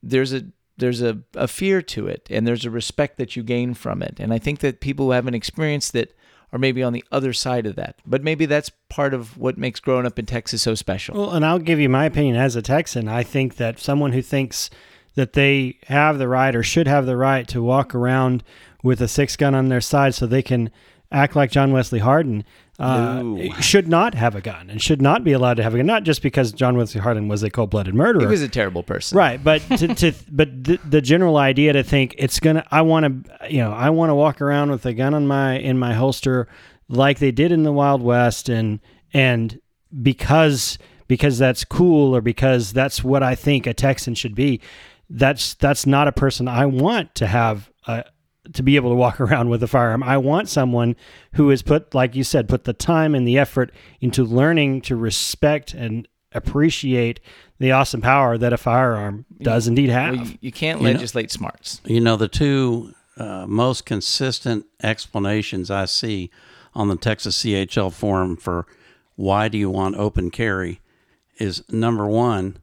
there's 0.00 0.32
a 0.32 0.44
there's 0.76 1.02
a, 1.02 1.18
a 1.34 1.48
fear 1.48 1.82
to 1.82 2.06
it 2.06 2.28
and 2.30 2.46
there's 2.46 2.64
a 2.64 2.70
respect 2.70 3.18
that 3.18 3.34
you 3.34 3.42
gain 3.42 3.74
from 3.74 4.00
it. 4.00 4.20
And 4.20 4.32
I 4.32 4.38
think 4.38 4.60
that 4.60 4.78
people 4.78 5.06
who 5.06 5.10
haven't 5.10 5.34
experienced 5.34 5.96
it 5.96 6.16
or 6.54 6.58
maybe 6.58 6.84
on 6.84 6.92
the 6.92 7.04
other 7.10 7.32
side 7.32 7.66
of 7.66 7.74
that. 7.74 7.96
But 8.06 8.22
maybe 8.22 8.46
that's 8.46 8.70
part 8.88 9.12
of 9.12 9.36
what 9.36 9.58
makes 9.58 9.80
growing 9.80 10.06
up 10.06 10.20
in 10.20 10.24
Texas 10.24 10.62
so 10.62 10.76
special. 10.76 11.16
Well, 11.16 11.32
and 11.32 11.44
I'll 11.44 11.58
give 11.58 11.80
you 11.80 11.88
my 11.88 12.04
opinion 12.04 12.36
as 12.36 12.54
a 12.54 12.62
Texan. 12.62 13.08
I 13.08 13.24
think 13.24 13.56
that 13.56 13.80
someone 13.80 14.12
who 14.12 14.22
thinks 14.22 14.70
that 15.16 15.32
they 15.32 15.78
have 15.88 16.18
the 16.18 16.28
right 16.28 16.54
or 16.54 16.62
should 16.62 16.86
have 16.86 17.06
the 17.06 17.16
right 17.16 17.48
to 17.48 17.60
walk 17.60 17.92
around 17.92 18.44
with 18.84 19.02
a 19.02 19.08
six 19.08 19.34
gun 19.34 19.54
on 19.54 19.68
their 19.68 19.80
side 19.80 20.14
so 20.14 20.26
they 20.26 20.42
can 20.42 20.70
act 21.10 21.34
like 21.34 21.50
John 21.50 21.72
Wesley 21.72 21.98
Hardin 21.98 22.44
uh, 22.78 23.22
No. 23.22 23.50
should 23.60 23.88
not 23.88 24.14
have 24.14 24.34
a 24.34 24.40
gun 24.40 24.68
and 24.70 24.82
should 24.82 25.00
not 25.00 25.22
be 25.24 25.32
allowed 25.32 25.54
to 25.58 25.62
have 25.62 25.74
a 25.74 25.76
gun. 25.76 25.86
Not 25.86 26.02
just 26.02 26.22
because 26.22 26.52
John 26.52 26.76
Wesley 26.76 27.00
Hardin 27.00 27.28
was 27.28 27.42
a 27.42 27.50
cold 27.50 27.70
blooded 27.70 27.94
murderer. 27.94 28.22
he 28.22 28.26
was 28.26 28.42
a 28.42 28.48
terrible 28.48 28.82
person. 28.82 29.16
Right, 29.16 29.42
but 29.42 29.60
to, 29.78 29.94
to 29.94 30.12
but 30.30 30.64
the, 30.64 30.78
the 30.88 31.00
general 31.00 31.36
idea 31.36 31.72
to 31.72 31.82
think 31.82 32.14
it's 32.18 32.40
gonna 32.40 32.64
I 32.70 32.82
want 32.82 33.26
to 33.28 33.48
you 33.50 33.58
know 33.58 33.72
I 33.72 33.90
want 33.90 34.10
to 34.10 34.14
walk 34.14 34.40
around 34.40 34.70
with 34.70 34.84
a 34.86 34.92
gun 34.92 35.14
on 35.14 35.26
my 35.26 35.58
in 35.58 35.78
my 35.78 35.94
holster 35.94 36.48
like 36.88 37.18
they 37.18 37.30
did 37.32 37.52
in 37.52 37.62
the 37.62 37.72
Wild 37.72 38.02
West 38.02 38.48
and 38.48 38.80
and 39.12 39.60
because 40.02 40.78
because 41.06 41.38
that's 41.38 41.64
cool 41.64 42.16
or 42.16 42.20
because 42.20 42.72
that's 42.72 43.04
what 43.04 43.22
I 43.22 43.34
think 43.34 43.66
a 43.66 43.74
Texan 43.74 44.14
should 44.14 44.34
be 44.34 44.60
that's 45.10 45.54
that's 45.54 45.86
not 45.86 46.08
a 46.08 46.12
person 46.12 46.48
I 46.48 46.66
want 46.66 47.14
to 47.16 47.26
have 47.26 47.70
a, 47.86 48.04
to 48.52 48.62
be 48.62 48.76
able 48.76 48.90
to 48.90 48.96
walk 48.96 49.20
around 49.20 49.48
with 49.48 49.62
a 49.62 49.66
firearm. 49.68 50.02
I 50.02 50.18
want 50.18 50.48
someone 50.48 50.96
who 51.34 51.48
has 51.48 51.62
put 51.62 51.94
like 51.94 52.14
you 52.14 52.24
said 52.24 52.48
put 52.48 52.64
the 52.64 52.72
time 52.72 53.14
and 53.14 53.26
the 53.26 53.38
effort 53.38 53.72
into 54.00 54.24
learning 54.24 54.82
to 54.82 54.96
respect 54.96 55.74
and 55.74 56.06
appreciate 56.32 57.20
the 57.58 57.70
awesome 57.72 58.00
power 58.00 58.36
that 58.36 58.52
a 58.52 58.56
firearm 58.58 59.24
does 59.40 59.68
indeed 59.68 59.88
have. 59.88 60.16
Well, 60.16 60.26
you, 60.26 60.38
you 60.40 60.52
can't 60.52 60.80
You 60.80 60.86
know- 60.88 60.92
legislate 60.94 61.30
smarts. 61.30 61.80
You 61.84 62.00
know, 62.00 62.16
the 62.16 62.28
two 62.28 62.92
uh, 63.16 63.46
most 63.48 63.86
consistent 63.86 64.66
explanations 64.82 65.70
I 65.70 65.84
see 65.84 66.30
on 66.74 66.88
the 66.88 66.96
Texas 66.96 67.40
CHL 67.42 67.92
forum 67.92 68.36
for 68.36 68.66
why 69.14 69.46
do 69.48 69.56
you 69.56 69.70
want 69.70 69.94
open 69.96 70.30
carry 70.32 70.80
is 71.38 71.62
number 71.70 72.06
one, 72.06 72.56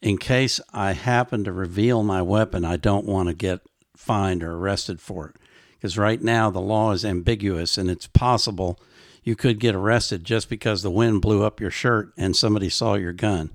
in 0.00 0.16
case 0.16 0.58
I 0.72 0.92
happen 0.92 1.44
to 1.44 1.52
reveal 1.52 2.02
my 2.02 2.22
weapon, 2.22 2.64
I 2.64 2.76
don't 2.78 3.04
want 3.04 3.28
to 3.28 3.34
get 3.34 3.60
fined 4.02 4.42
or 4.42 4.56
arrested 4.56 5.00
for 5.00 5.28
it. 5.28 5.36
Because 5.72 5.96
right 5.96 6.22
now 6.22 6.50
the 6.50 6.60
law 6.60 6.92
is 6.92 7.04
ambiguous 7.04 7.78
and 7.78 7.90
it's 7.90 8.06
possible 8.06 8.78
you 9.24 9.36
could 9.36 9.60
get 9.60 9.74
arrested 9.74 10.24
just 10.24 10.48
because 10.48 10.82
the 10.82 10.90
wind 10.90 11.22
blew 11.22 11.42
up 11.42 11.60
your 11.60 11.70
shirt 11.70 12.12
and 12.16 12.36
somebody 12.36 12.68
saw 12.68 12.94
your 12.94 13.12
gun. 13.12 13.50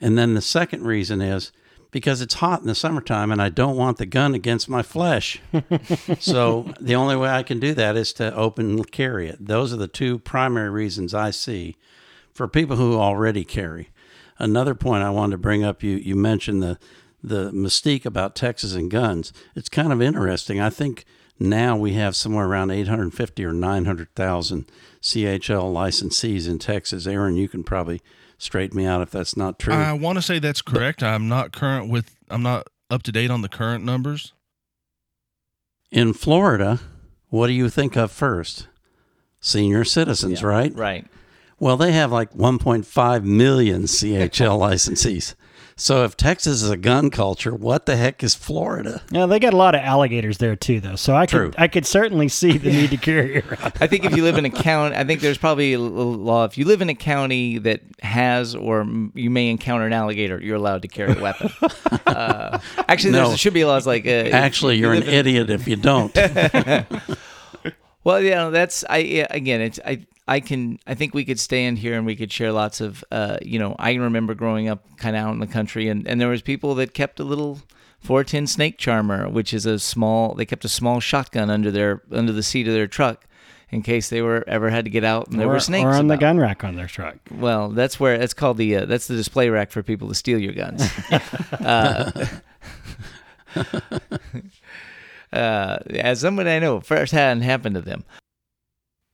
And 0.00 0.16
then 0.16 0.34
the 0.34 0.40
second 0.40 0.84
reason 0.84 1.20
is 1.20 1.52
because 1.90 2.20
it's 2.20 2.34
hot 2.34 2.60
in 2.60 2.66
the 2.66 2.74
summertime 2.74 3.30
and 3.30 3.42
I 3.42 3.48
don't 3.48 3.76
want 3.76 3.98
the 3.98 4.06
gun 4.06 4.34
against 4.34 4.68
my 4.68 4.82
flesh. 4.82 5.40
so 6.18 6.72
the 6.80 6.94
only 6.94 7.16
way 7.16 7.28
I 7.28 7.42
can 7.42 7.60
do 7.60 7.74
that 7.74 7.96
is 7.96 8.12
to 8.14 8.34
open 8.34 8.84
carry 8.84 9.28
it. 9.28 9.44
Those 9.44 9.72
are 9.72 9.78
the 9.78 9.88
two 9.88 10.18
primary 10.18 10.70
reasons 10.70 11.14
I 11.14 11.30
see 11.30 11.76
for 12.32 12.48
people 12.48 12.76
who 12.76 12.96
already 12.96 13.44
carry. 13.44 13.90
Another 14.38 14.74
point 14.74 15.02
I 15.02 15.10
wanted 15.10 15.32
to 15.32 15.38
bring 15.38 15.64
up 15.64 15.82
you 15.82 15.96
you 15.96 16.16
mentioned 16.16 16.62
the 16.62 16.78
the 17.22 17.50
mystique 17.52 18.04
about 18.06 18.34
Texas 18.34 18.74
and 18.74 18.90
guns. 18.90 19.32
It's 19.54 19.68
kind 19.68 19.92
of 19.92 20.00
interesting. 20.00 20.60
I 20.60 20.70
think 20.70 21.04
now 21.38 21.76
we 21.76 21.92
have 21.94 22.16
somewhere 22.16 22.46
around 22.46 22.70
850 22.70 23.44
or 23.44 23.52
900,000 23.52 24.70
CHL 25.02 25.72
licensees 25.72 26.48
in 26.48 26.58
Texas. 26.58 27.06
Aaron, 27.06 27.36
you 27.36 27.48
can 27.48 27.64
probably 27.64 28.00
straighten 28.38 28.76
me 28.76 28.86
out 28.86 29.02
if 29.02 29.10
that's 29.10 29.36
not 29.36 29.58
true. 29.58 29.74
I 29.74 29.92
want 29.92 30.16
to 30.18 30.22
say 30.22 30.38
that's 30.38 30.62
correct. 30.62 31.02
I'm 31.02 31.28
not 31.28 31.52
current 31.52 31.90
with. 31.90 32.14
I'm 32.28 32.42
not 32.42 32.68
up 32.90 33.02
to 33.04 33.12
date 33.12 33.30
on 33.30 33.42
the 33.42 33.48
current 33.48 33.84
numbers. 33.84 34.32
In 35.90 36.12
Florida, 36.12 36.80
what 37.28 37.46
do 37.48 37.52
you 37.52 37.68
think 37.68 37.96
of 37.96 38.10
first? 38.12 38.68
Senior 39.40 39.84
citizens, 39.84 40.42
Yeah, 40.42 40.46
right? 40.46 40.74
Right. 40.74 41.06
Well, 41.58 41.76
they 41.76 41.92
have 41.92 42.12
like 42.12 42.32
1.5 42.32 43.24
million 43.24 43.82
CHL 43.82 44.58
licensees. 44.58 45.34
So 45.80 46.04
if 46.04 46.14
Texas 46.14 46.62
is 46.62 46.68
a 46.68 46.76
gun 46.76 47.08
culture, 47.08 47.54
what 47.54 47.86
the 47.86 47.96
heck 47.96 48.22
is 48.22 48.34
Florida? 48.34 49.00
Yeah, 49.10 49.24
they 49.24 49.38
got 49.38 49.54
a 49.54 49.56
lot 49.56 49.74
of 49.74 49.80
alligators 49.80 50.36
there 50.36 50.54
too, 50.54 50.78
though. 50.78 50.94
So 50.96 51.16
I 51.16 51.24
True. 51.24 51.46
could 51.52 51.54
I 51.58 51.68
could 51.68 51.86
certainly 51.86 52.28
see 52.28 52.58
the 52.58 52.70
need 52.70 52.90
to 52.90 52.96
carry 52.98 53.38
around. 53.40 53.72
I 53.80 53.86
think 53.86 54.04
if 54.04 54.14
you 54.14 54.22
live 54.22 54.36
in 54.36 54.44
a 54.44 54.50
county, 54.50 54.94
I 54.94 55.04
think 55.04 55.22
there's 55.22 55.38
probably 55.38 55.72
a 55.72 55.78
law. 55.80 56.44
If 56.44 56.58
you 56.58 56.66
live 56.66 56.82
in 56.82 56.90
a 56.90 56.94
county 56.94 57.56
that 57.58 57.80
has 58.02 58.54
or 58.54 58.86
you 59.14 59.30
may 59.30 59.48
encounter 59.48 59.86
an 59.86 59.94
alligator, 59.94 60.38
you're 60.42 60.56
allowed 60.56 60.82
to 60.82 60.88
carry 60.88 61.14
a 61.18 61.20
weapon. 61.22 61.50
uh, 62.06 62.58
actually, 62.86 63.12
No. 63.12 63.28
there 63.28 63.38
should 63.38 63.54
be 63.54 63.64
laws 63.64 63.86
like. 63.86 64.06
Uh, 64.06 64.10
Actually, 64.32 64.76
you 64.76 64.82
you're 64.82 64.92
an 64.92 65.02
in- 65.04 65.08
idiot 65.08 65.48
if 65.48 65.66
you 65.66 65.76
don't. 65.76 66.14
Well, 68.02 68.22
yeah, 68.22 68.48
that's 68.48 68.82
I 68.88 68.98
yeah, 68.98 69.26
again. 69.28 69.60
It's 69.60 69.78
I 69.84 70.06
I 70.30 70.38
can 70.38 70.78
I 70.86 70.94
think 70.94 71.12
we 71.12 71.24
could 71.24 71.40
stand 71.40 71.78
here 71.78 71.94
and 71.94 72.06
we 72.06 72.14
could 72.14 72.32
share 72.32 72.52
lots 72.52 72.80
of 72.80 73.04
uh 73.10 73.38
you 73.42 73.58
know 73.58 73.74
I 73.78 73.92
can 73.92 74.02
remember 74.02 74.34
growing 74.34 74.68
up 74.68 74.84
kind 74.96 75.16
of 75.16 75.22
out 75.22 75.32
in 75.32 75.40
the 75.40 75.46
country 75.48 75.88
and 75.88 76.06
and 76.06 76.20
there 76.20 76.28
was 76.28 76.40
people 76.40 76.76
that 76.76 76.94
kept 76.94 77.18
a 77.18 77.24
little 77.24 77.58
410 77.98 78.46
snake 78.46 78.78
charmer, 78.78 79.28
which 79.28 79.52
is 79.52 79.66
a 79.66 79.78
small 79.78 80.34
they 80.34 80.46
kept 80.46 80.64
a 80.64 80.68
small 80.68 81.00
shotgun 81.00 81.50
under 81.50 81.72
their 81.72 82.02
under 82.12 82.32
the 82.32 82.44
seat 82.44 82.68
of 82.68 82.74
their 82.74 82.86
truck 82.86 83.26
in 83.70 83.82
case 83.82 84.08
they 84.08 84.22
were 84.22 84.44
ever 84.46 84.70
had 84.70 84.84
to 84.84 84.90
get 84.90 85.04
out 85.04 85.28
and 85.28 85.40
there 85.40 85.48
or, 85.48 85.54
were 85.54 85.60
snakes 85.60 85.84
or 85.84 85.94
on 85.94 86.06
the 86.06 86.16
gun 86.16 86.38
rack 86.38 86.62
on 86.62 86.76
their 86.76 86.86
truck. 86.86 87.16
Well, 87.30 87.70
that's 87.70 87.98
where 87.98 88.16
that's 88.16 88.34
called 88.34 88.56
the 88.56 88.76
uh, 88.76 88.84
that's 88.84 89.08
the 89.08 89.16
display 89.16 89.48
rack 89.48 89.72
for 89.72 89.82
people 89.82 90.08
to 90.08 90.14
steal 90.14 90.38
your 90.38 90.52
guns. 90.52 90.82
uh, 91.52 92.26
uh, 95.32 95.78
as 95.90 96.20
someone 96.20 96.46
I 96.46 96.60
know, 96.60 96.80
first 96.80 97.12
hadn't 97.12 97.42
happened 97.42 97.74
to 97.74 97.80
them. 97.80 98.04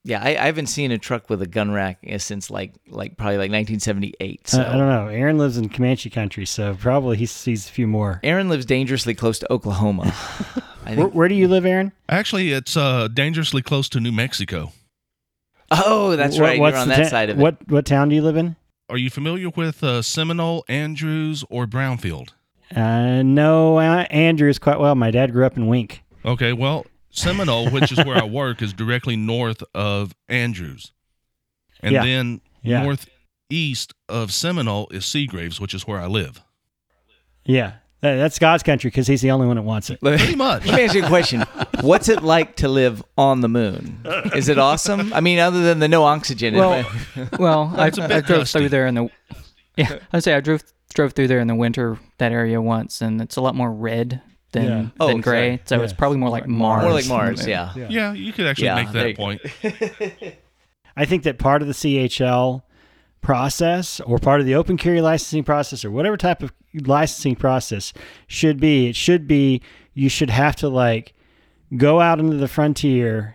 Yeah, 0.07 0.23
I, 0.23 0.37
I 0.37 0.47
haven't 0.47 0.69
seen 0.69 0.93
a 0.93 0.99
truck 0.99 1.29
with 1.29 1.43
a 1.43 1.49
gun 1.49 1.73
rack 1.73 1.99
uh, 2.09 2.19
since 2.19 2.49
like 2.49 2.75
like 2.87 3.17
probably 3.17 3.39
like 3.39 3.51
1978. 3.51 4.47
So 4.47 4.63
I, 4.63 4.69
I 4.69 4.77
don't 4.77 4.89
know. 4.89 5.09
Aaron 5.09 5.37
lives 5.37 5.59
in 5.59 5.69
Comanche 5.69 6.11
country, 6.11 6.47
so 6.47 6.77
probably 6.77 7.17
he 7.17 7.27
sees 7.27 7.69
a 7.69 7.73
few 7.73 7.89
more. 7.89 8.21
Aaron 8.23 8.49
lives 8.49 8.65
dangerously 8.65 9.15
close 9.17 9.41
to 9.41 9.53
Oklahoma. 9.53 10.15
I 10.87 10.95
Where, 10.95 11.09
where 11.09 11.29
do 11.29 11.35
you 11.35 11.49
live, 11.49 11.67
Aaron? 11.67 11.91
Actually, 12.09 12.53
it's 12.53 12.77
uh, 12.77 13.09
dangerously 13.09 13.63
close 13.63 13.89
to 13.89 14.01
New 14.01 14.13
Mexico. 14.13 14.71
Oh, 15.73 16.15
that's 16.15 16.39
right. 16.39 16.61
what's 16.61 16.75
You're 16.75 16.83
on 16.83 16.89
that 16.91 16.99
ta- 16.99 17.09
side 17.09 17.31
of 17.31 17.41
it. 17.41 17.43
What 17.43 17.69
what 17.69 17.85
town 17.85 18.09
do 18.09 18.15
you 18.15 18.23
live 18.23 18.37
in? 18.37 18.55
Are 18.89 18.99
you 18.99 19.11
familiar 19.11 19.49
with 19.49 19.83
uh, 19.83 20.03
Seminole, 20.03 20.65
Andrews, 20.69 21.45
or 21.51 21.67
Brownfield? 21.67 22.29
Uh, 22.73 23.25
no, 23.25 23.79
uh, 23.79 24.07
Andrews 24.11 24.61
quite 24.61 24.79
well. 24.79 24.95
My 24.95 25.11
dad 25.11 25.33
grew 25.33 25.45
up 25.45 25.57
in 25.57 25.67
Wink. 25.67 26.05
Okay, 26.25 26.53
well, 26.53 26.87
Seminole, 27.17 27.71
which 27.71 27.91
is 27.93 27.99
where 28.05 28.17
I 28.17 28.25
work, 28.25 28.63
is 28.63 28.73
directly 28.73 29.17
north 29.17 29.63
of 29.75 30.15
Andrews. 30.29 30.93
And 31.83 31.93
Yeah. 31.95 32.05
then 32.05 32.41
Yeah. 32.63 32.83
northeast 32.83 33.95
of 34.09 34.33
Seminole 34.33 34.89
is 34.91 35.05
Seagraves, 35.07 35.61
which 35.61 35.75
is 35.75 35.87
where 35.87 36.01
I 36.01 36.07
live. 36.07 36.43
Yeah, 37.45 37.73
that's 38.01 38.39
God's 38.39 38.63
country 38.63 38.91
because 38.91 39.07
he's 39.07 39.21
the 39.23 39.31
only 39.31 39.47
one 39.47 39.57
that 39.57 39.63
wants 39.63 39.89
it. 39.91 39.99
Let 40.03 40.13
me- 40.13 40.19
Pretty 40.19 40.35
much. 40.37 40.67
Let 40.67 40.77
me 40.77 40.85
ask 40.85 40.95
you 40.95 41.05
a 41.05 41.09
question. 41.09 41.43
What's 41.81 42.09
it 42.09 42.23
like 42.23 42.57
to 42.57 42.69
live 42.69 43.03
on 43.17 43.41
the 43.41 43.49
moon? 43.49 44.01
Is 44.35 44.49
it 44.49 44.59
awesome? 44.59 45.13
I 45.13 45.21
mean, 45.21 45.39
other 45.39 45.63
than 45.63 45.79
the 45.79 45.89
no 45.89 46.05
oxygen. 46.05 46.55
Well, 46.55 46.85
well, 47.39 47.73
I, 47.77 47.89
It's 47.89 47.99
a 47.99 48.05
I 48.05 48.07
bit 48.09 48.27
drove 48.27 48.49
through 48.49 48.69
there 48.71 48.87
in 48.87 48.95
the 48.95 49.09
yeah. 49.77 49.99
I'd 50.13 50.25
say 50.25 50.35
I 50.35 50.41
drove 50.41 50.63
drove 50.95 51.13
through 51.13 51.29
there 51.29 51.41
in 51.41 51.47
the 51.49 51.55
winter 51.55 51.99
that 52.19 52.33
area 52.33 52.61
once, 52.63 53.01
and 53.03 53.21
it's 53.21 53.37
a 53.37 53.41
lot 53.43 53.55
more 53.55 53.71
red 53.73 54.23
than 54.57 54.65
Yeah. 54.65 54.87
Oh, 55.01 55.17
gray. 55.19 55.23
sorry. 55.57 55.61
So 55.67 55.77
Yeah. 55.77 55.83
it's 55.85 55.93
probably 55.93 56.19
more 56.19 56.31
like 56.31 56.47
Mars. 56.49 56.83
more 56.85 56.93
like 56.93 57.07
Mars, 57.09 57.41
moon. 57.41 57.49
yeah. 57.49 57.73
Yeah, 57.89 58.13
you 58.13 58.33
could 58.33 58.47
actually 58.47 58.67
Yeah, 58.67 58.75
make 58.77 58.93
that 58.93 59.17
go. 59.17 59.23
point. 59.23 59.41
I 60.97 61.05
think 61.05 61.25
that 61.25 61.39
part 61.39 61.63
of 61.63 61.69
the 61.69 61.75
CHL 61.75 62.63
process 63.21 64.01
or 64.01 64.19
part 64.19 64.41
of 64.41 64.47
the 64.47 64.55
open 64.55 64.77
carry 64.77 65.01
licensing 65.01 65.43
process 65.45 65.85
or 65.85 65.91
whatever 65.91 66.17
type 66.17 66.43
of 66.43 66.53
licensing 66.87 67.35
process 67.35 67.93
should 68.29 68.61
be 68.61 68.89
it 68.89 68.95
should 68.97 69.27
be 69.27 69.61
you 69.95 70.09
should 70.09 70.31
have 70.31 70.55
to 70.55 70.69
like 70.69 71.13
go 71.77 72.01
out 72.01 72.21
into 72.21 72.37
the 72.37 72.47
frontier 72.47 73.35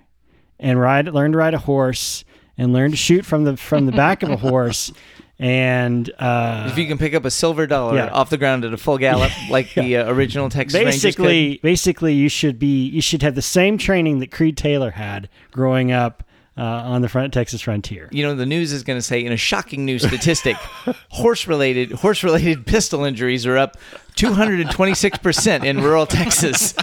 and 0.60 0.80
ride 0.80 1.08
learn 1.08 1.34
to 1.34 1.38
ride 1.38 1.54
a 1.54 1.58
horse 1.60 2.24
and 2.58 2.72
learn 2.72 2.92
to 2.92 2.96
shoot 2.98 3.26
from 3.26 3.44
the 3.44 3.58
from 3.58 3.86
the 3.86 3.92
back 3.92 4.24
of 4.24 4.30
a 4.30 4.38
horse 4.38 4.94
and 5.42 6.12
uh 6.20 6.68
if 6.72 6.78
you 6.78 6.86
can 6.88 6.98
pick 7.00 7.14
up 7.16 7.26
a 7.26 7.32
silver 7.32 7.66
dollar 7.66 7.96
Yeah. 7.96 8.08
off 8.10 8.30
the 8.30 8.38
ground 8.38 8.64
at 8.64 8.74
a 8.74 8.78
full 8.78 8.98
gallop, 9.00 9.32
like 9.50 9.74
the 9.74 9.98
uh, 9.98 10.14
original 10.14 10.50
Texas 10.50 10.80
Rangers 10.80 10.94
could. 11.02 11.24
basically 11.24 11.60
basically 11.64 12.14
you 12.14 12.30
should 12.30 12.60
be 12.60 12.86
you 12.88 13.02
should 13.02 13.24
have 13.24 13.34
the 13.36 13.42
same 13.42 13.78
training 13.80 14.20
that 14.20 14.32
Creed 14.32 14.56
Taylor 14.56 14.92
had 14.92 15.28
growing 15.52 15.92
up 15.92 16.24
uh, 16.58 16.62
on 16.64 17.02
the 17.02 17.10
front 17.10 17.34
Texas 17.34 17.62
frontier. 17.62 18.08
you 18.12 18.22
know 18.24 18.36
the 18.36 18.46
news 18.46 18.72
is 18.72 18.84
going 18.84 19.00
to 19.00 19.02
say 19.02 19.24
in 19.26 19.32
a 19.32 19.38
shocking 19.38 19.84
new 19.84 19.98
statistic 19.98 20.56
horse 21.10 21.48
related 21.48 21.92
horse 21.94 22.24
related 22.24 22.66
pistol 22.76 23.04
injuries 23.04 23.46
are 23.48 23.58
up 23.58 23.78
226% 24.18 25.64
in 25.66 25.82
rural 25.82 26.06
texas 26.06 26.74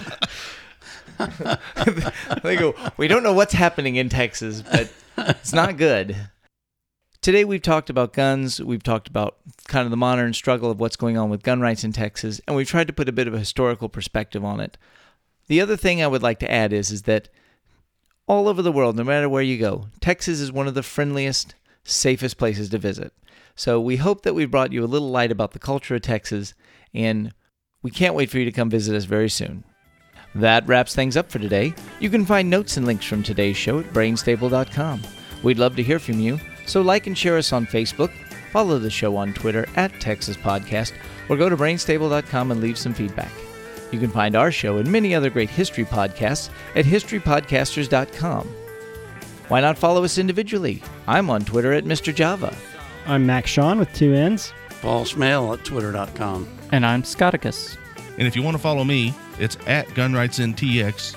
they 2.43 2.55
go 2.57 2.73
we 2.97 3.07
don't 3.07 3.23
know 3.23 3.33
what's 3.33 3.53
happening 3.53 3.95
in 3.95 4.09
texas 4.09 4.61
but 4.63 4.89
it's 5.17 5.53
not 5.53 5.77
good 5.77 6.15
today 7.21 7.43
we've 7.43 7.61
talked 7.61 7.89
about 7.89 8.13
guns 8.13 8.61
we've 8.61 8.83
talked 8.83 9.07
about 9.07 9.37
kind 9.67 9.85
of 9.85 9.91
the 9.91 9.97
modern 9.97 10.33
struggle 10.33 10.71
of 10.71 10.79
what's 10.79 10.95
going 10.95 11.17
on 11.17 11.29
with 11.29 11.43
gun 11.43 11.59
rights 11.59 11.83
in 11.83 11.91
texas 11.91 12.39
and 12.47 12.55
we've 12.55 12.69
tried 12.69 12.87
to 12.87 12.93
put 12.93 13.09
a 13.09 13.13
bit 13.13 13.27
of 13.27 13.33
a 13.33 13.39
historical 13.39 13.89
perspective 13.89 14.43
on 14.43 14.59
it 14.59 14.77
the 15.47 15.61
other 15.61 15.77
thing 15.77 16.01
i 16.01 16.07
would 16.07 16.23
like 16.23 16.39
to 16.39 16.51
add 16.51 16.71
is 16.73 16.91
is 16.91 17.03
that 17.03 17.29
all 18.29 18.47
over 18.47 18.61
the 18.61 18.71
world, 18.71 18.95
no 18.95 19.03
matter 19.03 19.27
where 19.27 19.41
you 19.41 19.57
go, 19.57 19.87
Texas 19.99 20.39
is 20.39 20.51
one 20.51 20.67
of 20.67 20.75
the 20.75 20.83
friendliest, 20.83 21.55
safest 21.83 22.37
places 22.37 22.69
to 22.69 22.77
visit. 22.77 23.11
So 23.55 23.81
we 23.81 23.97
hope 23.97 24.21
that 24.21 24.35
we've 24.35 24.51
brought 24.51 24.71
you 24.71 24.83
a 24.83 24.85
little 24.85 25.09
light 25.09 25.31
about 25.31 25.51
the 25.51 25.59
culture 25.59 25.95
of 25.95 26.03
Texas, 26.03 26.53
and 26.93 27.33
we 27.81 27.89
can't 27.89 28.13
wait 28.13 28.29
for 28.29 28.37
you 28.37 28.45
to 28.45 28.51
come 28.51 28.69
visit 28.69 28.95
us 28.95 29.05
very 29.05 29.29
soon. 29.29 29.63
That 30.35 30.67
wraps 30.67 30.93
things 30.93 31.17
up 31.17 31.31
for 31.31 31.39
today. 31.39 31.73
You 31.99 32.11
can 32.11 32.23
find 32.23 32.51
notes 32.51 32.77
and 32.77 32.85
links 32.85 33.05
from 33.05 33.23
today's 33.23 33.57
show 33.57 33.79
at 33.79 33.91
brainstable.com. 33.91 35.01
We'd 35.41 35.57
love 35.57 35.75
to 35.77 35.83
hear 35.83 35.97
from 35.97 36.19
you, 36.19 36.39
so 36.69 36.81
like 36.81 37.07
and 37.07 37.17
share 37.17 37.37
us 37.37 37.51
on 37.51 37.65
Facebook, 37.65 38.11
follow 38.51 38.79
the 38.79 38.89
show 38.89 39.15
on 39.17 39.33
Twitter 39.33 39.67
at 39.75 39.99
Texas 39.99 40.37
Podcast, 40.37 40.93
or 41.27 41.37
go 41.37 41.49
to 41.49 41.57
brainstable.com 41.57 42.51
and 42.51 42.61
leave 42.61 42.77
some 42.77 42.93
feedback. 42.93 43.31
You 43.91 43.99
can 43.99 44.11
find 44.11 44.35
our 44.35 44.51
show 44.51 44.77
and 44.77 44.91
many 44.91 45.15
other 45.15 45.29
great 45.29 45.49
history 45.49 45.85
podcasts 45.85 46.49
at 46.75 46.85
historypodcasters.com. 46.85 48.47
Why 49.47 49.61
not 49.61 49.79
follow 49.79 50.03
us 50.03 50.19
individually? 50.19 50.83
I'm 51.07 51.29
on 51.29 51.43
Twitter 51.43 51.73
at 51.73 51.85
Mr. 51.85 52.13
Java. 52.13 52.55
I'm 53.07 53.25
Max 53.25 53.49
Sean 53.49 53.79
with 53.79 53.91
two 53.93 54.13
N's. 54.13 54.53
Paul 54.81 55.05
Schmale 55.05 55.57
at 55.57 55.65
twitter.com. 55.65 56.47
And 56.71 56.85
I'm 56.85 57.01
Scotticus. 57.01 57.77
And 58.17 58.27
if 58.27 58.35
you 58.35 58.43
want 58.43 58.55
to 58.55 58.61
follow 58.61 58.83
me, 58.83 59.13
it's 59.39 59.57
at 59.65 59.87
GunRightsNTX. 59.87 61.15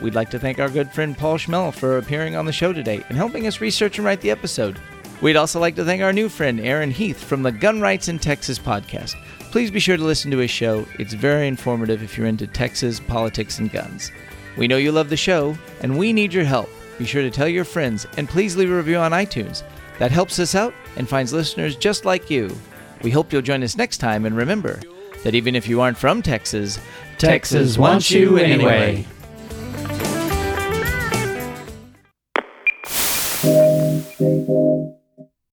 We'd 0.00 0.14
like 0.14 0.30
to 0.30 0.38
thank 0.38 0.58
our 0.58 0.68
good 0.68 0.90
friend 0.92 1.16
Paul 1.16 1.38
Schmel 1.38 1.74
for 1.74 1.98
appearing 1.98 2.36
on 2.36 2.44
the 2.44 2.52
show 2.52 2.72
today 2.72 3.04
and 3.08 3.16
helping 3.16 3.46
us 3.46 3.60
research 3.60 3.98
and 3.98 4.04
write 4.04 4.20
the 4.20 4.30
episode. 4.30 4.78
We'd 5.22 5.36
also 5.36 5.60
like 5.60 5.76
to 5.76 5.84
thank 5.84 6.02
our 6.02 6.12
new 6.12 6.28
friend 6.28 6.58
Aaron 6.58 6.90
Heath 6.90 7.22
from 7.22 7.44
the 7.44 7.52
Gun 7.52 7.80
Rights 7.80 8.08
in 8.08 8.18
Texas 8.18 8.58
podcast. 8.58 9.14
Please 9.52 9.70
be 9.70 9.78
sure 9.78 9.96
to 9.96 10.02
listen 10.02 10.32
to 10.32 10.38
his 10.38 10.50
show. 10.50 10.84
It's 10.98 11.14
very 11.14 11.46
informative 11.46 12.02
if 12.02 12.18
you're 12.18 12.26
into 12.26 12.48
Texas, 12.48 12.98
politics, 12.98 13.60
and 13.60 13.70
guns. 13.70 14.10
We 14.56 14.66
know 14.66 14.78
you 14.78 14.90
love 14.90 15.10
the 15.10 15.16
show, 15.16 15.56
and 15.80 15.96
we 15.96 16.12
need 16.12 16.34
your 16.34 16.42
help. 16.42 16.68
Be 16.98 17.04
sure 17.04 17.22
to 17.22 17.30
tell 17.30 17.46
your 17.46 17.64
friends, 17.64 18.04
and 18.16 18.28
please 18.28 18.56
leave 18.56 18.72
a 18.72 18.76
review 18.76 18.96
on 18.96 19.12
iTunes. 19.12 19.62
That 20.00 20.10
helps 20.10 20.40
us 20.40 20.56
out 20.56 20.74
and 20.96 21.08
finds 21.08 21.32
listeners 21.32 21.76
just 21.76 22.04
like 22.04 22.28
you. 22.28 22.50
We 23.02 23.12
hope 23.12 23.32
you'll 23.32 23.42
join 23.42 23.62
us 23.62 23.76
next 23.76 23.98
time, 23.98 24.26
and 24.26 24.36
remember 24.36 24.80
that 25.22 25.36
even 25.36 25.54
if 25.54 25.68
you 25.68 25.80
aren't 25.80 25.98
from 25.98 26.22
Texas, 26.22 26.80
Texas 27.18 27.78
wants 27.78 28.10
you 28.10 28.38
anyway. 28.38 29.06
anyway. 33.44 34.58